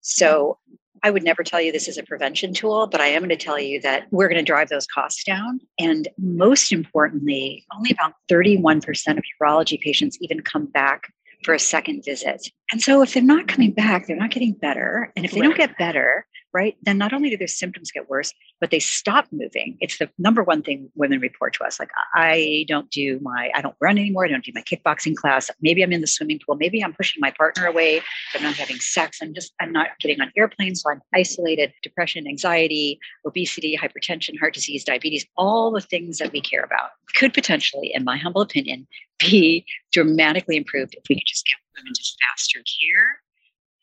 So 0.00 0.58
I 1.02 1.10
would 1.10 1.22
never 1.22 1.42
tell 1.42 1.60
you 1.60 1.72
this 1.72 1.88
is 1.88 1.98
a 1.98 2.02
prevention 2.02 2.52
tool, 2.52 2.86
but 2.86 3.00
I 3.00 3.06
am 3.06 3.20
going 3.20 3.30
to 3.30 3.36
tell 3.36 3.58
you 3.58 3.80
that 3.82 4.06
we're 4.10 4.28
going 4.28 4.38
to 4.38 4.44
drive 4.44 4.68
those 4.68 4.86
costs 4.86 5.24
down. 5.24 5.60
And 5.78 6.08
most 6.18 6.72
importantly, 6.72 7.64
only 7.74 7.90
about 7.90 8.14
31% 8.30 8.82
of 9.18 9.24
urology 9.40 9.80
patients 9.80 10.18
even 10.20 10.40
come 10.40 10.66
back 10.66 11.12
for 11.44 11.54
a 11.54 11.58
second 11.58 12.04
visit. 12.04 12.50
And 12.72 12.82
so 12.82 13.02
if 13.02 13.14
they're 13.14 13.22
not 13.22 13.48
coming 13.48 13.72
back, 13.72 14.06
they're 14.06 14.16
not 14.16 14.30
getting 14.30 14.52
better. 14.52 15.12
And 15.16 15.24
if 15.24 15.32
they 15.32 15.40
don't 15.40 15.56
get 15.56 15.78
better, 15.78 16.26
right, 16.56 16.74
then 16.82 16.96
not 16.96 17.12
only 17.12 17.28
do 17.28 17.36
their 17.36 17.46
symptoms 17.46 17.90
get 17.90 18.08
worse, 18.08 18.32
but 18.60 18.70
they 18.70 18.78
stop 18.78 19.26
moving. 19.30 19.76
It's 19.80 19.98
the 19.98 20.08
number 20.18 20.42
one 20.42 20.62
thing 20.62 20.90
women 20.94 21.20
report 21.20 21.52
to 21.54 21.64
us. 21.64 21.78
Like, 21.78 21.90
I 22.14 22.64
don't 22.66 22.90
do 22.90 23.20
my, 23.22 23.50
I 23.54 23.60
don't 23.60 23.76
run 23.80 23.98
anymore. 23.98 24.24
I 24.24 24.28
don't 24.28 24.44
do 24.44 24.52
my 24.54 24.62
kickboxing 24.62 25.14
class. 25.14 25.50
Maybe 25.60 25.82
I'm 25.82 25.92
in 25.92 26.00
the 26.00 26.06
swimming 26.06 26.40
pool. 26.44 26.56
Maybe 26.56 26.82
I'm 26.82 26.94
pushing 26.94 27.20
my 27.20 27.30
partner 27.30 27.66
away. 27.66 28.00
I'm 28.34 28.42
not 28.42 28.54
having 28.54 28.78
sex. 28.78 29.18
I'm 29.20 29.34
just, 29.34 29.52
I'm 29.60 29.72
not 29.72 29.88
getting 30.00 30.20
on 30.22 30.32
airplanes. 30.36 30.80
So 30.80 30.90
I'm 30.90 31.02
isolated, 31.14 31.74
depression, 31.82 32.26
anxiety, 32.26 32.98
obesity, 33.26 33.76
hypertension, 33.76 34.38
heart 34.38 34.54
disease, 34.54 34.82
diabetes, 34.82 35.26
all 35.36 35.70
the 35.70 35.82
things 35.82 36.16
that 36.18 36.32
we 36.32 36.40
care 36.40 36.62
about 36.62 36.90
could 37.14 37.34
potentially, 37.34 37.92
in 37.94 38.02
my 38.04 38.16
humble 38.16 38.40
opinion, 38.40 38.86
be 39.18 39.66
dramatically 39.92 40.56
improved 40.56 40.94
if 40.94 41.02
we 41.08 41.16
could 41.16 41.26
just 41.26 41.46
get 41.46 41.56
women 41.76 41.92
to 41.94 42.02
faster 42.30 42.60
care 42.80 43.20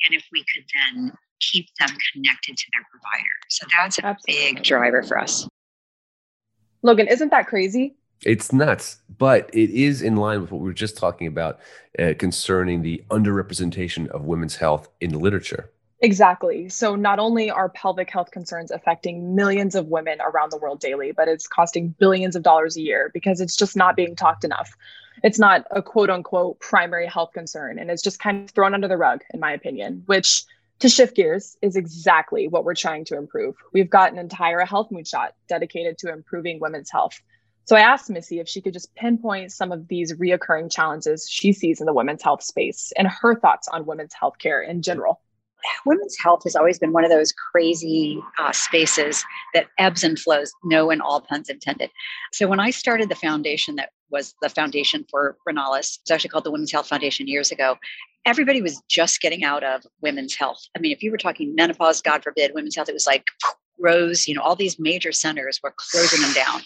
and 0.06 0.14
if 0.14 0.26
we 0.32 0.44
could 0.54 0.64
then 0.74 1.12
keep 1.40 1.68
them 1.80 1.90
connected 2.14 2.58
to 2.58 2.66
their 2.74 2.84
provider. 2.90 3.36
So 3.50 3.66
that's 3.78 4.00
a 4.00 4.06
Absolutely. 4.06 4.54
big 4.54 4.64
driver 4.64 5.04
for 5.04 5.20
us. 5.20 5.48
Logan, 6.82 7.08
isn't 7.08 7.30
that 7.32 7.48
crazy? 7.48 7.96
It's 8.26 8.54
nuts, 8.54 9.00
but 9.18 9.50
it 9.54 9.70
is 9.70 10.02
in 10.02 10.16
line 10.16 10.42
with 10.42 10.52
what 10.52 10.62
we 10.62 10.68
were 10.68 10.74
just 10.74 10.98
talking 10.98 11.28
about 11.28 11.60
uh, 12.00 12.14
concerning 12.18 12.82
the 12.82 13.04
underrepresentation 13.10 14.08
of 14.08 14.24
women's 14.24 14.58
health 14.58 14.90
in 15.02 15.12
the 15.12 15.20
literature. 15.20 15.73
Exactly. 16.04 16.68
So 16.68 16.98
not 16.98 17.18
only 17.18 17.50
are 17.50 17.70
pelvic 17.70 18.10
health 18.10 18.32
concerns 18.32 18.72
affecting 18.72 19.36
millions 19.36 19.74
of 19.74 19.88
women 19.88 20.20
around 20.20 20.52
the 20.52 20.58
world 20.58 20.82
daily, 20.82 21.14
but 21.14 21.30
it's 21.30 21.48
costing 21.48 21.96
billions 21.98 22.36
of 22.36 22.44
dollars 22.44 22.76
a 22.76 22.82
year 22.82 23.10
because 23.14 23.40
it's 23.40 23.56
just 23.56 23.78
not 23.78 23.96
being 23.96 24.14
talked 24.14 24.44
enough. 24.44 24.76
It's 25.24 25.40
not 25.40 25.66
a 25.72 25.82
quote 25.82 26.10
unquote 26.10 26.60
primary 26.60 27.08
health 27.08 27.32
concern 27.34 27.80
and 27.80 27.90
it's 27.90 28.02
just 28.04 28.20
kind 28.20 28.44
of 28.44 28.52
thrown 28.52 28.74
under 28.74 28.90
the 28.90 28.98
rug 28.98 29.22
in 29.34 29.40
my 29.40 29.54
opinion, 29.54 30.04
which 30.08 30.44
to 30.80 30.90
shift 30.90 31.16
gears 31.16 31.56
is 31.62 31.78
exactly 31.78 32.50
what 32.50 32.66
we're 32.66 32.76
trying 32.76 33.06
to 33.06 33.16
improve. 33.16 33.56
We've 33.72 33.90
got 33.90 34.12
an 34.12 34.20
entire 34.20 34.60
health 34.66 34.90
moonshot 34.92 35.30
dedicated 35.48 35.98
to 36.00 36.12
improving 36.12 36.60
women's 36.60 36.92
health. 36.92 37.22
So 37.64 37.78
I 37.78 37.80
asked 37.80 38.10
Missy 38.10 38.40
if 38.42 38.50
she 38.50 38.60
could 38.60 38.74
just 38.74 38.94
pinpoint 38.96 39.54
some 39.54 39.72
of 39.72 39.88
these 39.88 40.12
reoccurring 40.12 40.70
challenges 40.70 41.30
she 41.30 41.54
sees 41.54 41.80
in 41.80 41.86
the 41.86 41.94
women's 41.94 42.24
health 42.24 42.44
space 42.44 42.92
and 42.98 43.08
her 43.08 43.40
thoughts 43.40 43.70
on 43.70 43.86
women's 43.86 44.14
healthcare 44.14 44.68
in 44.68 44.82
general. 44.82 45.22
Women's 45.86 46.18
health 46.20 46.44
has 46.44 46.56
always 46.56 46.80
been 46.80 46.94
one 46.94 47.04
of 47.04 47.12
those 47.12 47.32
crazy 47.52 48.22
uh, 48.40 48.52
spaces 48.52 49.24
that 49.54 49.68
ebbs 49.78 50.04
and 50.04 50.20
flows, 50.20 50.52
no 50.64 50.90
and 50.90 51.02
all 51.02 51.22
puns 51.22 51.50
intended. 51.50 51.90
So 52.32 52.48
when 52.48 52.60
I 52.60 52.70
started 52.70 53.10
the 53.10 53.16
foundation 53.16 53.76
that 53.76 53.90
was 54.10 54.36
the 54.42 54.50
foundation 54.50 55.06
for 55.10 55.38
Renalis, 55.48 56.00
it's 56.02 56.12
actually 56.12 56.30
called 56.30 56.44
the 56.44 56.52
Women's 56.52 56.72
Health 56.72 56.88
Foundation 56.88 57.28
years 57.28 57.52
ago, 57.52 57.78
everybody 58.26 58.62
was 58.62 58.82
just 58.90 59.22
getting 59.22 59.44
out 59.44 59.64
of 59.64 59.84
women's 60.02 60.36
health. 60.36 60.60
I 60.76 60.80
mean, 60.80 60.92
if 60.92 61.04
you 61.04 61.12
were 61.12 61.18
talking 61.18 61.56
menopause, 61.56 62.02
God 62.02 62.24
forbid, 62.24 62.52
women's 62.54 62.76
health, 62.76 62.90
it 62.90 62.94
was 62.94 63.08
like 63.08 63.26
Rose, 63.80 64.28
you 64.28 64.36
know, 64.36 64.42
all 64.42 64.56
these 64.56 64.80
major 64.80 65.12
centers 65.12 65.60
were 65.62 65.74
closing 65.76 66.22
them 66.22 66.34
down. 66.34 66.62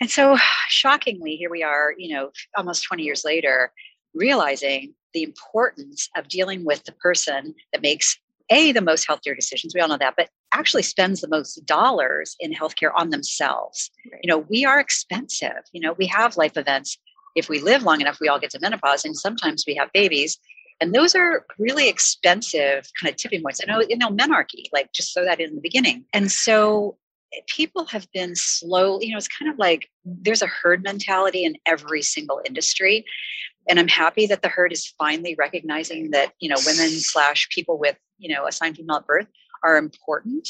And 0.00 0.10
so 0.10 0.36
shockingly, 0.68 1.36
here 1.36 1.50
we 1.50 1.62
are, 1.62 1.94
you 1.96 2.14
know, 2.14 2.30
almost 2.56 2.84
20 2.84 3.04
years 3.04 3.24
later, 3.24 3.72
realizing 4.14 4.94
the 5.14 5.22
importance 5.22 6.08
of 6.16 6.28
dealing 6.28 6.64
with 6.64 6.84
the 6.84 6.92
person 6.92 7.54
that 7.72 7.82
makes 7.82 8.18
a 8.50 8.72
the 8.72 8.80
most 8.80 9.06
healthier 9.06 9.34
decisions 9.34 9.74
we 9.74 9.80
all 9.80 9.88
know 9.88 9.96
that 9.96 10.14
but 10.16 10.28
actually 10.52 10.82
spends 10.82 11.20
the 11.20 11.28
most 11.28 11.64
dollars 11.64 12.36
in 12.40 12.52
healthcare 12.52 12.90
on 12.96 13.10
themselves. 13.10 13.90
You 14.22 14.28
know 14.28 14.38
we 14.38 14.64
are 14.64 14.78
expensive. 14.78 15.62
You 15.72 15.80
know 15.80 15.94
we 15.94 16.06
have 16.06 16.36
life 16.36 16.56
events. 16.56 16.98
If 17.34 17.48
we 17.48 17.60
live 17.60 17.82
long 17.82 18.00
enough 18.00 18.18
we 18.20 18.28
all 18.28 18.38
get 18.38 18.50
to 18.50 18.60
menopause 18.60 19.04
and 19.04 19.16
sometimes 19.16 19.64
we 19.66 19.74
have 19.76 19.90
babies 19.92 20.38
and 20.80 20.94
those 20.94 21.14
are 21.14 21.46
really 21.58 21.88
expensive 21.88 22.90
kind 23.00 23.10
of 23.10 23.16
tipping 23.16 23.42
points. 23.42 23.60
I 23.62 23.70
know 23.70 23.82
you 23.88 23.96
know 23.96 24.08
menarche 24.08 24.68
like 24.72 24.92
just 24.92 25.14
throw 25.14 25.24
that 25.24 25.40
in 25.40 25.54
the 25.54 25.60
beginning. 25.60 26.04
And 26.12 26.30
so 26.30 26.98
people 27.46 27.86
have 27.86 28.06
been 28.12 28.34
slow 28.34 29.00
you 29.00 29.10
know 29.10 29.16
it's 29.16 29.28
kind 29.28 29.50
of 29.50 29.58
like 29.58 29.88
there's 30.04 30.42
a 30.42 30.46
herd 30.46 30.82
mentality 30.82 31.44
in 31.44 31.56
every 31.64 32.02
single 32.02 32.42
industry 32.46 33.06
and 33.68 33.78
i'm 33.78 33.88
happy 33.88 34.26
that 34.26 34.42
the 34.42 34.48
herd 34.48 34.72
is 34.72 34.92
finally 34.98 35.34
recognizing 35.38 36.10
that 36.10 36.32
you 36.40 36.48
know 36.48 36.56
women 36.66 36.90
slash 36.90 37.48
people 37.50 37.78
with 37.78 37.96
you 38.18 38.32
know 38.34 38.46
assigned 38.46 38.76
female 38.76 38.96
at 38.96 39.06
birth 39.06 39.26
are 39.64 39.76
important. 39.76 40.48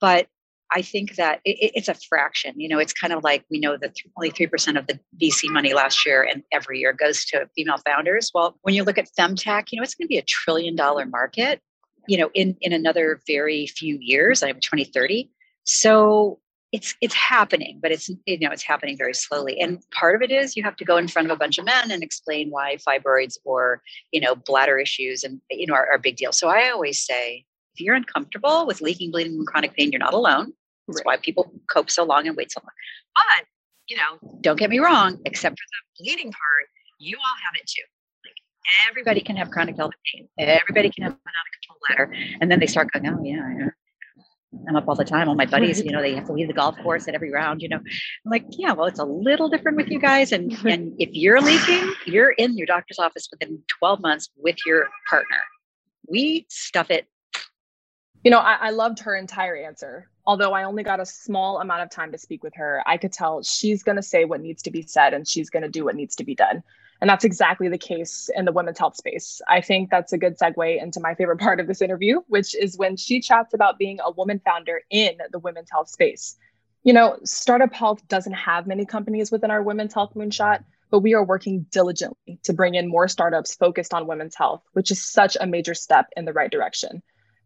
But 0.00 0.26
i 0.70 0.80
think 0.82 1.16
that 1.16 1.40
it, 1.44 1.72
it's 1.74 1.88
a 1.88 1.94
fraction 2.08 2.58
you 2.58 2.68
know 2.68 2.78
it's 2.78 2.92
kind 2.92 3.12
of 3.12 3.22
like 3.22 3.44
we 3.50 3.58
know 3.58 3.76
that 3.76 3.94
only 4.16 4.30
3% 4.30 4.78
of 4.78 4.86
the 4.86 4.98
vc 5.20 5.50
money 5.50 5.74
last 5.74 6.06
year 6.06 6.22
and 6.22 6.42
every 6.50 6.78
year 6.80 6.92
goes 6.92 7.24
to 7.26 7.48
female 7.54 7.78
founders. 7.86 8.30
Well 8.34 8.58
when 8.62 8.74
you 8.74 8.84
look 8.84 8.98
at 8.98 9.08
femtech 9.18 9.66
you 9.70 9.78
know 9.78 9.82
it's 9.82 9.94
going 9.94 10.06
to 10.06 10.08
be 10.08 10.18
a 10.18 10.22
trillion 10.22 10.74
dollar 10.74 11.06
market 11.06 11.60
you 12.08 12.18
know 12.18 12.30
in 12.34 12.56
in 12.60 12.72
another 12.72 13.20
very 13.26 13.66
few 13.66 13.98
years. 14.00 14.42
I'm 14.42 14.60
2030 14.60 15.30
so 15.64 16.40
it's 16.72 16.94
it's 17.02 17.14
happening 17.14 17.78
but 17.82 17.92
it's 17.92 18.08
you 18.08 18.38
know 18.40 18.50
it's 18.50 18.62
happening 18.62 18.96
very 18.96 19.14
slowly. 19.14 19.60
And 19.60 19.78
part 19.90 20.16
of 20.16 20.22
it 20.22 20.32
is 20.32 20.56
you 20.56 20.62
have 20.62 20.76
to 20.76 20.84
go 20.84 20.96
in 20.96 21.06
front 21.06 21.30
of 21.30 21.34
a 21.34 21.38
bunch 21.38 21.58
of 21.58 21.66
men 21.66 21.90
and 21.90 22.02
explain 22.02 22.50
why 22.50 22.76
fibroids 22.76 23.36
or 23.44 23.82
you 24.10 24.20
know 24.20 24.34
bladder 24.34 24.78
issues 24.78 25.22
and 25.22 25.40
you 25.50 25.66
know 25.66 25.74
are, 25.74 25.86
are 25.86 25.96
a 25.96 26.00
big 26.00 26.16
deal. 26.16 26.32
So 26.32 26.48
i 26.48 26.70
always 26.70 27.04
say 27.04 27.44
if 27.74 27.80
you're 27.80 27.94
uncomfortable 27.94 28.66
with 28.66 28.80
leaking 28.80 29.10
bleeding 29.12 29.34
and 29.34 29.46
chronic 29.46 29.74
pain 29.76 29.92
you're 29.92 29.98
not 29.98 30.14
alone. 30.14 30.52
That's 30.88 30.98
right. 31.00 31.06
why 31.06 31.16
people 31.18 31.52
cope 31.70 31.90
so 31.90 32.04
long 32.04 32.26
and 32.26 32.36
wait 32.36 32.50
so 32.50 32.60
long. 32.64 32.72
But 33.14 33.46
you 33.88 33.96
know 33.96 34.38
don't 34.40 34.58
get 34.58 34.70
me 34.70 34.78
wrong 34.78 35.18
except 35.26 35.58
for 35.58 35.66
the 35.70 36.04
bleeding 36.04 36.32
part 36.32 36.68
you 36.98 37.16
all 37.18 37.36
have 37.44 37.54
it 37.60 37.66
too. 37.66 37.82
Like 38.24 38.88
everybody 38.88 39.20
can 39.20 39.36
have 39.36 39.50
chronic 39.50 39.76
pelvic 39.76 39.98
pain. 40.14 40.28
Everybody 40.38 40.88
can 40.88 41.02
have 41.02 41.12
an 41.12 41.18
out 41.18 41.46
of 41.48 41.52
control 41.58 41.78
bladder. 41.88 42.36
And 42.40 42.50
then 42.50 42.60
they 42.60 42.66
start 42.66 42.92
going 42.92 43.06
oh 43.08 43.22
yeah, 43.22 43.52
yeah 43.58 43.68
I'm 44.68 44.76
up 44.76 44.88
all 44.88 44.94
the 44.94 45.04
time. 45.04 45.28
All 45.28 45.34
my 45.34 45.46
buddies, 45.46 45.82
you 45.82 45.90
know, 45.90 46.02
they 46.02 46.14
have 46.14 46.26
to 46.26 46.32
leave 46.32 46.48
the 46.48 46.54
golf 46.54 46.76
course 46.82 47.08
at 47.08 47.14
every 47.14 47.30
round. 47.30 47.62
You 47.62 47.70
know, 47.70 47.76
I'm 47.78 48.30
like, 48.30 48.44
yeah, 48.50 48.72
well, 48.72 48.86
it's 48.86 48.98
a 48.98 49.04
little 49.04 49.48
different 49.48 49.76
with 49.76 49.88
you 49.88 49.98
guys. 49.98 50.32
And 50.32 50.52
and 50.66 50.94
if 50.98 51.10
you're 51.12 51.40
leaking, 51.40 51.92
you're 52.06 52.30
in 52.30 52.56
your 52.56 52.66
doctor's 52.66 52.98
office 52.98 53.28
within 53.30 53.62
12 53.78 54.00
months 54.00 54.30
with 54.36 54.56
your 54.66 54.88
partner. 55.08 55.38
We 56.06 56.46
stuff 56.48 56.90
it. 56.90 57.06
You 58.24 58.30
know, 58.30 58.38
I, 58.38 58.54
I 58.60 58.70
loved 58.70 59.00
her 59.00 59.16
entire 59.16 59.56
answer. 59.56 60.08
Although 60.24 60.52
I 60.52 60.64
only 60.64 60.84
got 60.84 61.00
a 61.00 61.06
small 61.06 61.60
amount 61.60 61.82
of 61.82 61.90
time 61.90 62.12
to 62.12 62.18
speak 62.18 62.44
with 62.44 62.54
her, 62.54 62.80
I 62.86 62.96
could 62.96 63.12
tell 63.12 63.42
she's 63.42 63.82
going 63.82 63.96
to 63.96 64.02
say 64.02 64.24
what 64.24 64.40
needs 64.40 64.62
to 64.62 64.70
be 64.70 64.82
said 64.82 65.14
and 65.14 65.26
she's 65.26 65.50
going 65.50 65.64
to 65.64 65.68
do 65.68 65.84
what 65.84 65.96
needs 65.96 66.14
to 66.16 66.24
be 66.24 66.36
done. 66.36 66.62
And 67.02 67.08
that's 67.08 67.24
exactly 67.24 67.68
the 67.68 67.78
case 67.78 68.30
in 68.32 68.44
the 68.44 68.52
women's 68.52 68.78
health 68.78 68.94
space. 68.94 69.42
I 69.48 69.60
think 69.60 69.90
that's 69.90 70.12
a 70.12 70.18
good 70.18 70.38
segue 70.38 70.80
into 70.80 71.00
my 71.00 71.16
favorite 71.16 71.40
part 71.40 71.58
of 71.58 71.66
this 71.66 71.82
interview, 71.82 72.20
which 72.28 72.54
is 72.54 72.78
when 72.78 72.96
she 72.96 73.20
chats 73.20 73.54
about 73.54 73.76
being 73.76 73.98
a 74.00 74.12
woman 74.12 74.40
founder 74.44 74.82
in 74.88 75.18
the 75.32 75.40
women's 75.40 75.68
health 75.68 75.88
space. 75.88 76.36
You 76.84 76.92
know, 76.92 77.18
Startup 77.24 77.74
Health 77.74 78.06
doesn't 78.06 78.34
have 78.34 78.68
many 78.68 78.86
companies 78.86 79.32
within 79.32 79.50
our 79.50 79.64
women's 79.64 79.92
health 79.92 80.12
moonshot, 80.14 80.62
but 80.92 81.00
we 81.00 81.12
are 81.14 81.24
working 81.24 81.66
diligently 81.72 82.38
to 82.44 82.52
bring 82.52 82.76
in 82.76 82.86
more 82.86 83.08
startups 83.08 83.56
focused 83.56 83.92
on 83.92 84.06
women's 84.06 84.36
health, 84.36 84.62
which 84.72 84.92
is 84.92 85.04
such 85.04 85.36
a 85.40 85.46
major 85.48 85.74
step 85.74 86.06
in 86.16 86.24
the 86.24 86.32
right 86.32 86.52
direction. 86.52 87.02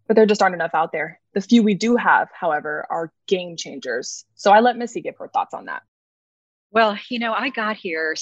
But 0.07 0.17
there 0.17 0.27
just 0.27 0.43
aren't 0.43 0.55
enough 0.55 0.75
out 0.75 0.93
there. 0.93 1.19
The 1.33 1.41
few 1.41 1.63
we 1.63 1.73
do 1.73 1.97
have, 1.97 2.29
however, 2.39 2.87
are 2.91 3.11
game 3.27 3.57
changers. 3.57 4.27
So 4.35 4.53
I 4.53 4.61
let 4.61 4.77
Missy 4.77 5.01
give 5.01 5.17
her 5.17 5.29
thoughts 5.29 5.55
on 5.55 5.65
that. 5.65 5.83
Well, 6.77 6.99
you 7.09 7.19
know, 7.19 7.33
I 7.33 7.49
got 7.49 7.79
here 7.79 8.15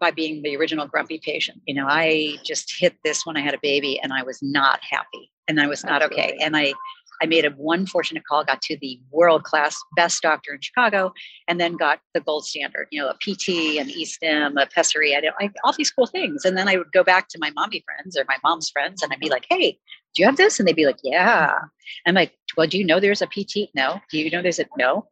by 0.00 0.10
being 0.12 0.40
the 0.40 0.56
original 0.56 0.86
grumpy 0.86 1.20
patient. 1.22 1.60
You 1.66 1.74
know, 1.74 1.86
I 1.86 2.38
just 2.42 2.72
hit 2.80 2.96
this 3.04 3.26
when 3.26 3.36
I 3.36 3.40
had 3.40 3.52
a 3.52 3.58
baby 3.60 4.00
and 4.02 4.14
I 4.14 4.22
was 4.22 4.38
not 4.40 4.80
happy 4.82 5.30
and 5.46 5.60
I 5.60 5.66
was 5.66 5.84
not 5.84 6.02
okay. 6.02 6.38
And 6.40 6.56
I 6.56 6.72
I 7.20 7.26
made 7.26 7.44
a 7.44 7.50
one 7.50 7.84
fortunate 7.84 8.22
call, 8.24 8.44
got 8.44 8.62
to 8.62 8.78
the 8.80 8.98
world 9.10 9.44
class 9.44 9.76
best 9.94 10.22
doctor 10.22 10.54
in 10.54 10.60
Chicago, 10.62 11.12
and 11.48 11.60
then 11.60 11.76
got 11.76 11.98
the 12.14 12.20
gold 12.20 12.46
standard, 12.46 12.86
you 12.90 13.02
know, 13.02 13.10
a 13.10 13.14
PT, 13.14 13.78
an 13.78 13.90
E-stim, 13.90 14.56
a 14.56 14.66
pessary, 14.66 15.14
I, 15.14 15.20
I, 15.38 15.50
all 15.62 15.74
these 15.76 15.90
cool 15.90 16.06
things. 16.06 16.46
And 16.46 16.56
then 16.56 16.68
I 16.68 16.76
would 16.76 16.92
go 16.92 17.04
back 17.04 17.28
to 17.30 17.38
my 17.38 17.50
mommy 17.50 17.84
friends 17.84 18.16
or 18.16 18.24
my 18.26 18.36
mom's 18.42 18.70
friends, 18.70 19.02
and 19.02 19.12
I'd 19.12 19.20
be 19.20 19.28
like, 19.28 19.44
"Hey, 19.50 19.72
do 20.14 20.22
you 20.22 20.24
have 20.24 20.38
this?" 20.38 20.58
And 20.58 20.66
they'd 20.66 20.76
be 20.76 20.86
like, 20.86 21.00
"Yeah." 21.04 21.58
I'm 22.06 22.14
like, 22.14 22.32
"Well, 22.56 22.68
do 22.68 22.78
you 22.78 22.86
know 22.86 23.00
there's 23.00 23.20
a 23.20 23.26
PT? 23.26 23.68
No. 23.74 24.00
Do 24.10 24.18
you 24.18 24.30
know 24.30 24.40
there's 24.40 24.60
a 24.60 24.66
no? 24.78 25.08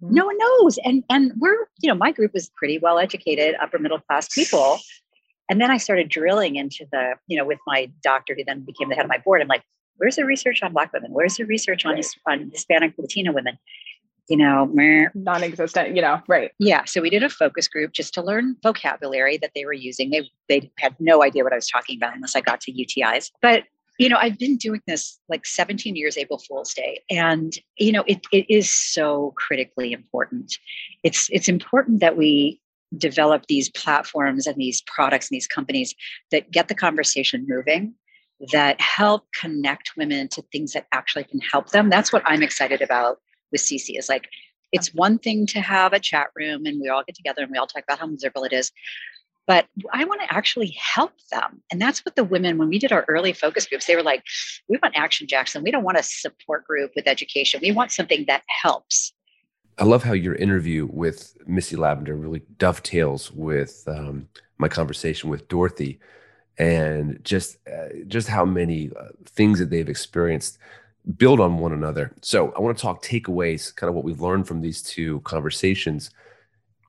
No 0.00 0.22
mm-hmm. 0.22 0.26
one 0.26 0.38
knows 0.38 0.78
and 0.84 1.04
and 1.10 1.32
we're 1.38 1.66
you 1.80 1.88
know 1.88 1.94
my 1.94 2.12
group 2.12 2.32
was 2.32 2.50
pretty 2.56 2.78
well 2.78 2.98
educated 2.98 3.54
upper 3.60 3.78
middle 3.78 4.00
class 4.00 4.28
people. 4.28 4.78
And 5.48 5.60
then 5.60 5.70
i 5.70 5.76
started 5.76 6.08
drilling 6.08 6.56
into 6.56 6.86
the 6.90 7.14
you 7.26 7.36
know 7.36 7.44
with 7.44 7.58
my 7.66 7.90
doctor 8.02 8.34
who 8.34 8.44
then 8.44 8.64
became 8.64 8.88
the 8.88 8.94
head 8.94 9.04
of 9.04 9.08
my 9.08 9.18
board. 9.18 9.40
I'm 9.42 9.48
like 9.48 9.62
where's 9.96 10.16
the 10.16 10.26
research 10.26 10.62
on 10.62 10.72
black 10.72 10.92
women? 10.92 11.12
Where's 11.12 11.36
the 11.36 11.44
research 11.44 11.86
on, 11.86 11.98
on 12.26 12.50
hispanic 12.50 12.94
latino 12.98 13.32
women? 13.32 13.58
You 14.28 14.36
know 14.36 14.66
meh. 14.66 15.06
non-existent 15.14 15.94
you 15.94 16.02
know 16.02 16.20
right. 16.28 16.50
Yeah 16.58 16.84
so 16.84 17.00
we 17.00 17.10
did 17.10 17.22
a 17.22 17.30
focus 17.30 17.68
group 17.68 17.92
just 17.92 18.12
to 18.14 18.22
learn 18.22 18.56
vocabulary 18.62 19.38
that 19.38 19.52
they 19.54 19.64
were 19.64 19.72
using. 19.72 20.10
They 20.10 20.28
they 20.48 20.70
had 20.78 20.96
no 20.98 21.22
idea 21.22 21.44
what 21.44 21.52
i 21.52 21.56
was 21.56 21.68
talking 21.68 21.96
about 21.96 22.14
unless 22.14 22.36
i 22.36 22.40
got 22.40 22.60
to 22.62 22.72
utis 22.72 23.30
but 23.40 23.64
you 23.98 24.08
know, 24.08 24.18
I've 24.18 24.38
been 24.38 24.56
doing 24.56 24.82
this 24.86 25.18
like 25.28 25.46
17 25.46 25.96
years 25.96 26.18
April 26.18 26.38
Fool's 26.38 26.74
Day. 26.74 27.02
And, 27.10 27.52
you 27.78 27.92
know, 27.92 28.04
it, 28.06 28.20
it 28.32 28.46
is 28.48 28.70
so 28.70 29.32
critically 29.36 29.92
important. 29.92 30.58
It's 31.02 31.28
it's 31.30 31.48
important 31.48 32.00
that 32.00 32.16
we 32.16 32.60
develop 32.96 33.46
these 33.48 33.70
platforms 33.70 34.46
and 34.46 34.56
these 34.56 34.82
products 34.82 35.30
and 35.30 35.36
these 35.36 35.46
companies 35.46 35.94
that 36.30 36.50
get 36.50 36.68
the 36.68 36.74
conversation 36.74 37.44
moving, 37.48 37.94
that 38.52 38.80
help 38.80 39.26
connect 39.34 39.92
women 39.96 40.28
to 40.28 40.42
things 40.52 40.72
that 40.72 40.86
actually 40.92 41.24
can 41.24 41.40
help 41.40 41.70
them. 41.70 41.90
That's 41.90 42.12
what 42.12 42.22
I'm 42.26 42.42
excited 42.42 42.82
about 42.82 43.18
with 43.50 43.60
CC 43.60 43.98
is 43.98 44.08
like 44.08 44.28
it's 44.72 44.92
one 44.94 45.18
thing 45.18 45.46
to 45.46 45.60
have 45.60 45.92
a 45.92 46.00
chat 46.00 46.28
room 46.34 46.66
and 46.66 46.80
we 46.80 46.88
all 46.88 47.02
get 47.04 47.14
together 47.14 47.42
and 47.42 47.50
we 47.50 47.58
all 47.58 47.66
talk 47.66 47.84
about 47.84 48.00
how 48.00 48.06
miserable 48.06 48.44
it 48.44 48.52
is 48.52 48.72
but 49.46 49.66
I 49.92 50.04
want 50.04 50.20
to 50.22 50.32
actually 50.34 50.76
help 50.78 51.12
them. 51.30 51.62
And 51.70 51.80
that's 51.80 52.04
what 52.04 52.16
the 52.16 52.24
women, 52.24 52.58
when 52.58 52.68
we 52.68 52.78
did 52.78 52.92
our 52.92 53.04
early 53.08 53.32
focus 53.32 53.66
groups, 53.66 53.86
they 53.86 53.96
were 53.96 54.02
like, 54.02 54.24
we 54.68 54.78
want 54.82 54.96
Action 54.96 55.26
Jackson. 55.26 55.62
We 55.62 55.70
don't 55.70 55.84
want 55.84 55.98
a 55.98 56.02
support 56.02 56.66
group 56.66 56.92
with 56.96 57.06
education. 57.06 57.60
We 57.62 57.72
want 57.72 57.92
something 57.92 58.24
that 58.26 58.42
helps. 58.48 59.12
I 59.78 59.84
love 59.84 60.02
how 60.02 60.14
your 60.14 60.34
interview 60.34 60.88
with 60.90 61.36
Missy 61.46 61.76
Lavender 61.76 62.16
really 62.16 62.42
dovetails 62.58 63.30
with 63.30 63.84
um, 63.86 64.28
my 64.58 64.68
conversation 64.68 65.30
with 65.30 65.48
Dorothy 65.48 66.00
and 66.58 67.20
just 67.22 67.58
uh, 67.68 67.88
just 68.06 68.28
how 68.28 68.46
many 68.46 68.90
uh, 68.98 69.08
things 69.26 69.58
that 69.58 69.68
they've 69.68 69.88
experienced 69.88 70.58
build 71.18 71.38
on 71.40 71.58
one 71.58 71.72
another. 71.72 72.12
So 72.22 72.52
I 72.52 72.60
want 72.60 72.76
to 72.76 72.82
talk 72.82 73.02
takeaways, 73.02 73.74
kind 73.76 73.88
of 73.88 73.94
what 73.94 74.04
we've 74.04 74.20
learned 74.20 74.48
from 74.48 74.62
these 74.62 74.82
two 74.82 75.20
conversations 75.20 76.10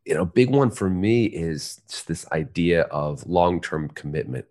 you 0.07 0.13
know, 0.13 0.25
big 0.25 0.49
one 0.49 0.71
for 0.71 0.89
me 0.89 1.25
is 1.25 1.81
this 2.07 2.25
idea 2.31 2.83
of 2.83 3.27
long-term 3.27 3.89
commitment. 3.89 4.45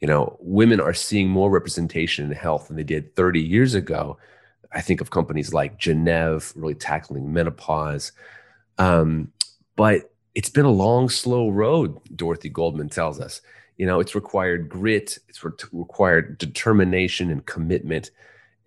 You 0.00 0.06
know, 0.06 0.36
women 0.38 0.80
are 0.80 0.94
seeing 0.94 1.28
more 1.28 1.50
representation 1.50 2.26
in 2.26 2.32
health 2.32 2.68
than 2.68 2.76
they 2.76 2.84
did 2.84 3.16
30 3.16 3.40
years 3.40 3.74
ago. 3.74 4.18
I 4.72 4.80
think 4.80 5.00
of 5.00 5.10
companies 5.10 5.52
like 5.52 5.80
Gennev 5.80 6.52
really 6.54 6.76
tackling 6.76 7.32
menopause. 7.32 8.12
Um, 8.78 9.32
but 9.74 10.12
it's 10.36 10.50
been 10.50 10.64
a 10.64 10.70
long, 10.70 11.08
slow 11.08 11.48
road, 11.48 11.98
Dorothy 12.14 12.48
Goldman 12.48 12.88
tells 12.88 13.18
us. 13.18 13.40
You 13.76 13.86
know, 13.86 13.98
it's 13.98 14.14
required 14.14 14.68
grit, 14.68 15.18
it's 15.28 15.42
re- 15.42 15.50
required 15.72 16.38
determination 16.38 17.32
and 17.32 17.44
commitment. 17.46 18.12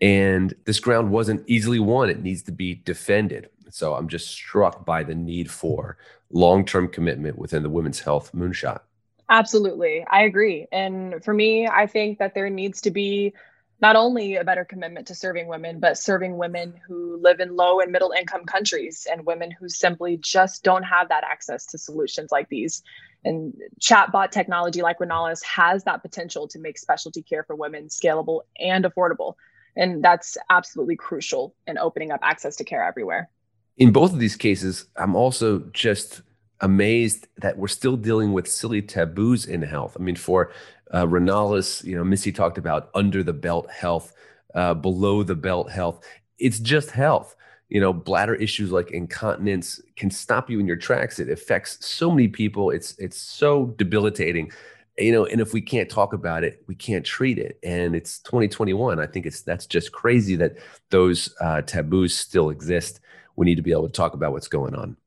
And 0.02 0.54
this 0.66 0.82
ground 0.82 1.10
wasn't 1.10 1.46
easily 1.48 1.80
won. 1.80 2.10
It 2.10 2.22
needs 2.22 2.44
to 2.44 2.52
be 2.52 2.76
defended. 2.76 3.50
So 3.70 3.94
I'm 3.94 4.10
just 4.10 4.28
struck 4.28 4.86
by 4.86 5.04
the 5.04 5.16
need 5.16 5.50
for 5.50 5.98
long 6.32 6.66
term 6.66 6.88
commitment 6.88 7.38
within 7.38 7.64
the 7.64 7.70
women's 7.70 8.00
health 8.00 8.32
moonshot. 8.34 8.82
Absolutely. 9.30 10.06
I 10.10 10.24
agree. 10.24 10.68
And 10.72 11.24
for 11.24 11.34
me, 11.34 11.68
I 11.68 11.88
think 11.88 12.20
that 12.20 12.34
there 12.34 12.50
needs 12.50 12.82
to 12.82 12.92
be 12.92 13.34
not 13.80 13.96
only 13.96 14.36
a 14.36 14.44
better 14.44 14.66
commitment 14.66 15.08
to 15.08 15.16
serving 15.16 15.48
women, 15.48 15.80
but 15.80 15.98
serving 15.98 16.38
women 16.38 16.74
who 16.88 17.18
live 17.22 17.40
in 17.40 17.56
low 17.56 17.80
and 17.80 17.92
middle 17.92 18.12
income 18.12 18.46
countries 18.46 19.06
and 19.10 19.26
women 19.26 19.52
who 19.52 19.70
simply 19.70 20.18
just 20.18 20.64
don't 20.64 20.84
have 20.84 21.10
that 21.10 21.24
access 21.24 21.66
to 21.68 21.78
solutions 21.78 22.32
like 22.32 22.50
these. 22.50 22.82
And 23.24 23.54
chatbot 23.80 24.32
technology 24.32 24.82
like 24.82 25.00
Renalis 25.00 25.44
has 25.44 25.84
that 25.84 26.02
potential 26.02 26.48
to 26.50 26.60
make 26.60 26.78
specialty 26.78 27.22
care 27.22 27.44
for 27.44 27.56
women 27.56 27.88
scalable 27.88 28.42
and 28.58 28.86
affordable. 28.86 29.36
And 29.76 30.04
that's 30.04 30.38
absolutely 30.50 30.96
crucial 30.96 31.54
in 31.68 31.78
opening 31.78 32.12
up 32.12 32.22
access 32.24 32.56
to 32.56 32.64
care 32.64 32.84
everywhere 32.84 33.30
in 33.78 33.92
both 33.92 34.12
of 34.12 34.20
these 34.20 34.36
cases, 34.36 34.86
I'm 34.96 35.16
also 35.16 35.60
just 35.72 36.22
amazed 36.62 37.28
that 37.38 37.58
we're 37.58 37.68
still 37.68 37.96
dealing 37.96 38.34
with 38.34 38.48
silly 38.48 38.82
taboos 38.82 39.46
in 39.46 39.62
health. 39.62 39.96
I 40.00 40.04
mean, 40.04 40.16
for 40.16 40.52
uh, 40.94 41.06
you 41.06 41.96
know, 41.96 42.04
Missy 42.04 42.32
talked 42.32 42.58
about 42.58 42.90
under 42.96 43.22
the 43.22 43.34
belt 43.34 43.70
health, 43.70 44.14
uh, 44.56 44.74
below 44.74 45.22
the 45.24 45.36
belt 45.36 45.70
health. 45.70 46.04
It's 46.40 46.60
just 46.60 46.92
health. 46.92 47.36
You 47.70 47.82
know, 47.82 47.92
bladder 47.92 48.36
issues 48.36 48.72
like 48.72 48.92
incontinence 48.92 49.82
can 49.98 50.10
stop 50.10 50.50
you 50.50 50.60
in 50.60 50.66
your 50.66 50.78
tracks. 50.78 51.20
It 51.20 51.30
affects 51.30 51.86
so 51.86 52.10
many 52.10 52.30
people. 52.30 52.72
It's 52.72 52.98
it's 52.98 53.18
so 53.18 53.68
debilitating. 53.78 54.52
You 54.98 55.12
know, 55.12 55.26
and 55.26 55.42
if 55.42 55.54
we 55.54 55.62
can't 55.62 55.90
talk 55.90 56.14
about 56.14 56.44
it, 56.44 56.64
we 56.66 56.74
can't 56.74 57.06
treat 57.06 57.38
it. 57.38 57.60
And 57.62 57.94
it's 57.94 58.20
2021. 58.20 59.00
I 59.00 59.06
think 59.06 59.26
it's 59.26 59.42
that's 59.42 59.66
just 59.66 59.92
crazy 59.92 60.38
that 60.38 60.56
those 60.90 61.36
uh, 61.42 61.62
taboos 61.64 62.16
still 62.16 62.50
exist 62.50 63.02
we 63.38 63.46
need 63.46 63.56
to 63.56 63.62
be 63.62 63.72
able 63.72 63.88
to 63.88 63.94
talk 63.94 64.14
about 64.14 64.34
what's 64.34 64.50
going 64.50 64.76
on. 64.76 64.98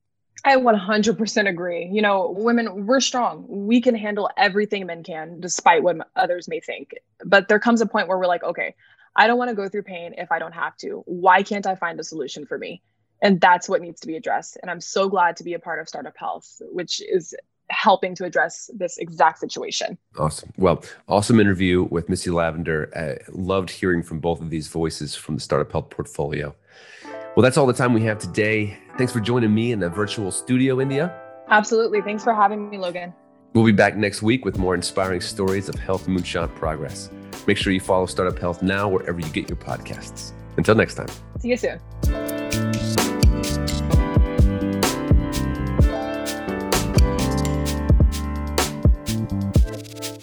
I 0.43 0.57
100% 0.57 1.49
agree. 1.49 1.91
You 1.93 2.01
know, 2.01 2.35
women, 2.35 2.87
we're 2.87 3.01
strong. 3.01 3.45
We 3.47 3.83
can 3.83 3.95
handle 3.95 4.31
everything 4.39 4.87
men 4.87 5.03
can, 5.03 5.39
despite 5.39 5.83
what 5.83 5.99
others 6.17 6.49
may 6.49 6.61
think. 6.61 6.95
But 7.27 7.49
there 7.49 7.59
comes 7.59 7.83
a 7.83 7.87
point 7.87 8.09
where 8.09 8.17
we're 8.17 8.27
like, 8.27 8.43
okay, 8.43 8.75
I 9.15 9.27
don't 9.27 9.37
want 9.37 9.51
to 9.51 9.55
go 9.55 9.69
through 9.69 9.83
pain 9.83 10.15
if 10.17 10.33
I 10.33 10.39
don't 10.39 10.53
have 10.53 10.77
to. 10.79 11.03
Why 11.05 11.43
can't 11.43 11.67
I 11.67 11.75
find 11.75 12.01
a 12.01 12.05
solution 12.05 12.47
for 12.47 12.57
me? 12.57 12.81
And 13.21 13.39
that's 13.39 13.69
what 13.69 13.83
needs 13.83 14.01
to 14.01 14.07
be 14.07 14.17
addressed. 14.17 14.57
And 14.63 14.71
I'm 14.71 14.81
so 14.81 15.11
glad 15.11 15.37
to 15.37 15.45
be 15.45 15.53
a 15.53 15.59
part 15.59 15.79
of 15.79 15.89
Startup 15.89 16.17
Health, 16.17 16.63
which 16.71 17.03
is 17.03 17.35
helping 17.69 18.15
to 18.17 18.25
address 18.25 18.71
this 18.75 18.97
exact 18.99 19.39
situation. 19.41 19.99
Awesome. 20.19 20.53
Well, 20.57 20.83
awesome 21.07 21.39
interview 21.39 21.87
with 21.91 22.09
Missy 22.09 22.31
Lavender. 22.31 22.91
I 22.97 23.19
loved 23.31 23.71
hearing 23.71 24.03
from 24.03 24.21
both 24.21 24.41
of 24.41 24.49
these 24.49 24.69
voices 24.69 25.15
from 25.15 25.35
the 25.35 25.41
Startup 25.41 25.71
Health 25.71 25.91
portfolio. 25.91 26.55
Well, 27.37 27.45
that's 27.45 27.57
all 27.57 27.67
the 27.67 27.73
time 27.73 27.93
we 27.93 28.03
have 28.03 28.19
today. 28.19 28.77
Thanks 28.99 29.13
for 29.13 29.21
joining 29.21 29.55
me 29.55 29.71
in 29.71 29.79
the 29.79 29.89
virtual 29.89 30.33
studio, 30.33 30.81
India. 30.81 31.15
Absolutely. 31.49 32.01
Thanks 32.01 32.25
for 32.25 32.35
having 32.35 32.69
me, 32.69 32.77
Logan. 32.77 33.15
We'll 33.55 33.65
be 33.65 33.73
back 33.73 33.97
next 33.97 34.21
week 34.21 34.45
with 34.45 34.59
more 34.59 34.75
inspiring 34.75 35.21
stories 35.21 35.69
of 35.69 35.77
health 35.77 36.07
moonshot 36.07 36.55
progress. 36.57 37.09
Make 37.47 37.57
sure 37.57 37.73
you 37.73 37.81
follow 37.81 38.07
Startup 38.07 38.39
Health 38.39 38.63
now 38.63 38.89
wherever 38.89 39.21
you 39.21 39.29
get 39.29 39.49
your 39.49 39.57
podcasts. 39.57 40.33
Until 40.57 40.75
next 40.75 40.95
time. 40.95 41.09
See 41.39 41.49
you 41.49 41.57
soon. 41.57 41.79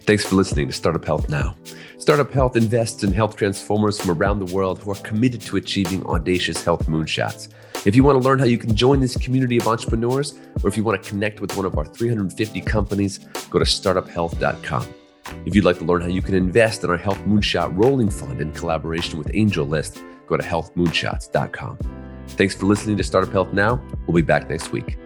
Thanks 0.05 0.25
for 0.25 0.35
listening 0.35 0.67
to 0.67 0.73
Startup 0.73 1.03
Health 1.03 1.29
Now. 1.29 1.55
Startup 2.07 2.31
Health 2.31 2.55
invests 2.55 3.03
in 3.03 3.11
health 3.11 3.35
transformers 3.35 3.99
from 3.99 4.11
around 4.11 4.39
the 4.39 4.55
world 4.55 4.79
who 4.79 4.91
are 4.91 5.01
committed 5.01 5.41
to 5.41 5.57
achieving 5.57 6.05
audacious 6.05 6.63
health 6.63 6.87
moonshots. 6.87 7.49
If 7.85 7.97
you 7.97 8.03
want 8.05 8.17
to 8.17 8.25
learn 8.25 8.39
how 8.39 8.45
you 8.45 8.57
can 8.57 8.73
join 8.73 9.01
this 9.01 9.17
community 9.17 9.57
of 9.57 9.67
entrepreneurs, 9.67 10.39
or 10.63 10.69
if 10.69 10.77
you 10.77 10.85
want 10.85 11.03
to 11.03 11.09
connect 11.09 11.41
with 11.41 11.57
one 11.57 11.65
of 11.65 11.77
our 11.77 11.83
350 11.83 12.61
companies, 12.61 13.17
go 13.49 13.59
to 13.59 13.65
startuphealth.com. 13.65 14.87
If 15.45 15.53
you'd 15.53 15.65
like 15.65 15.79
to 15.79 15.83
learn 15.83 15.99
how 15.99 16.07
you 16.07 16.21
can 16.21 16.33
invest 16.33 16.85
in 16.85 16.89
our 16.89 16.95
Health 16.95 17.19
Moonshot 17.25 17.77
Rolling 17.77 18.09
Fund 18.09 18.39
in 18.39 18.53
collaboration 18.53 19.17
with 19.17 19.27
AngelList, 19.27 20.01
go 20.27 20.37
to 20.37 20.43
healthmoonshots.com. 20.43 21.77
Thanks 22.29 22.55
for 22.55 22.67
listening 22.67 22.95
to 22.95 23.03
Startup 23.03 23.33
Health 23.33 23.51
Now. 23.51 23.83
We'll 24.07 24.15
be 24.15 24.21
back 24.21 24.49
next 24.49 24.71
week. 24.71 24.97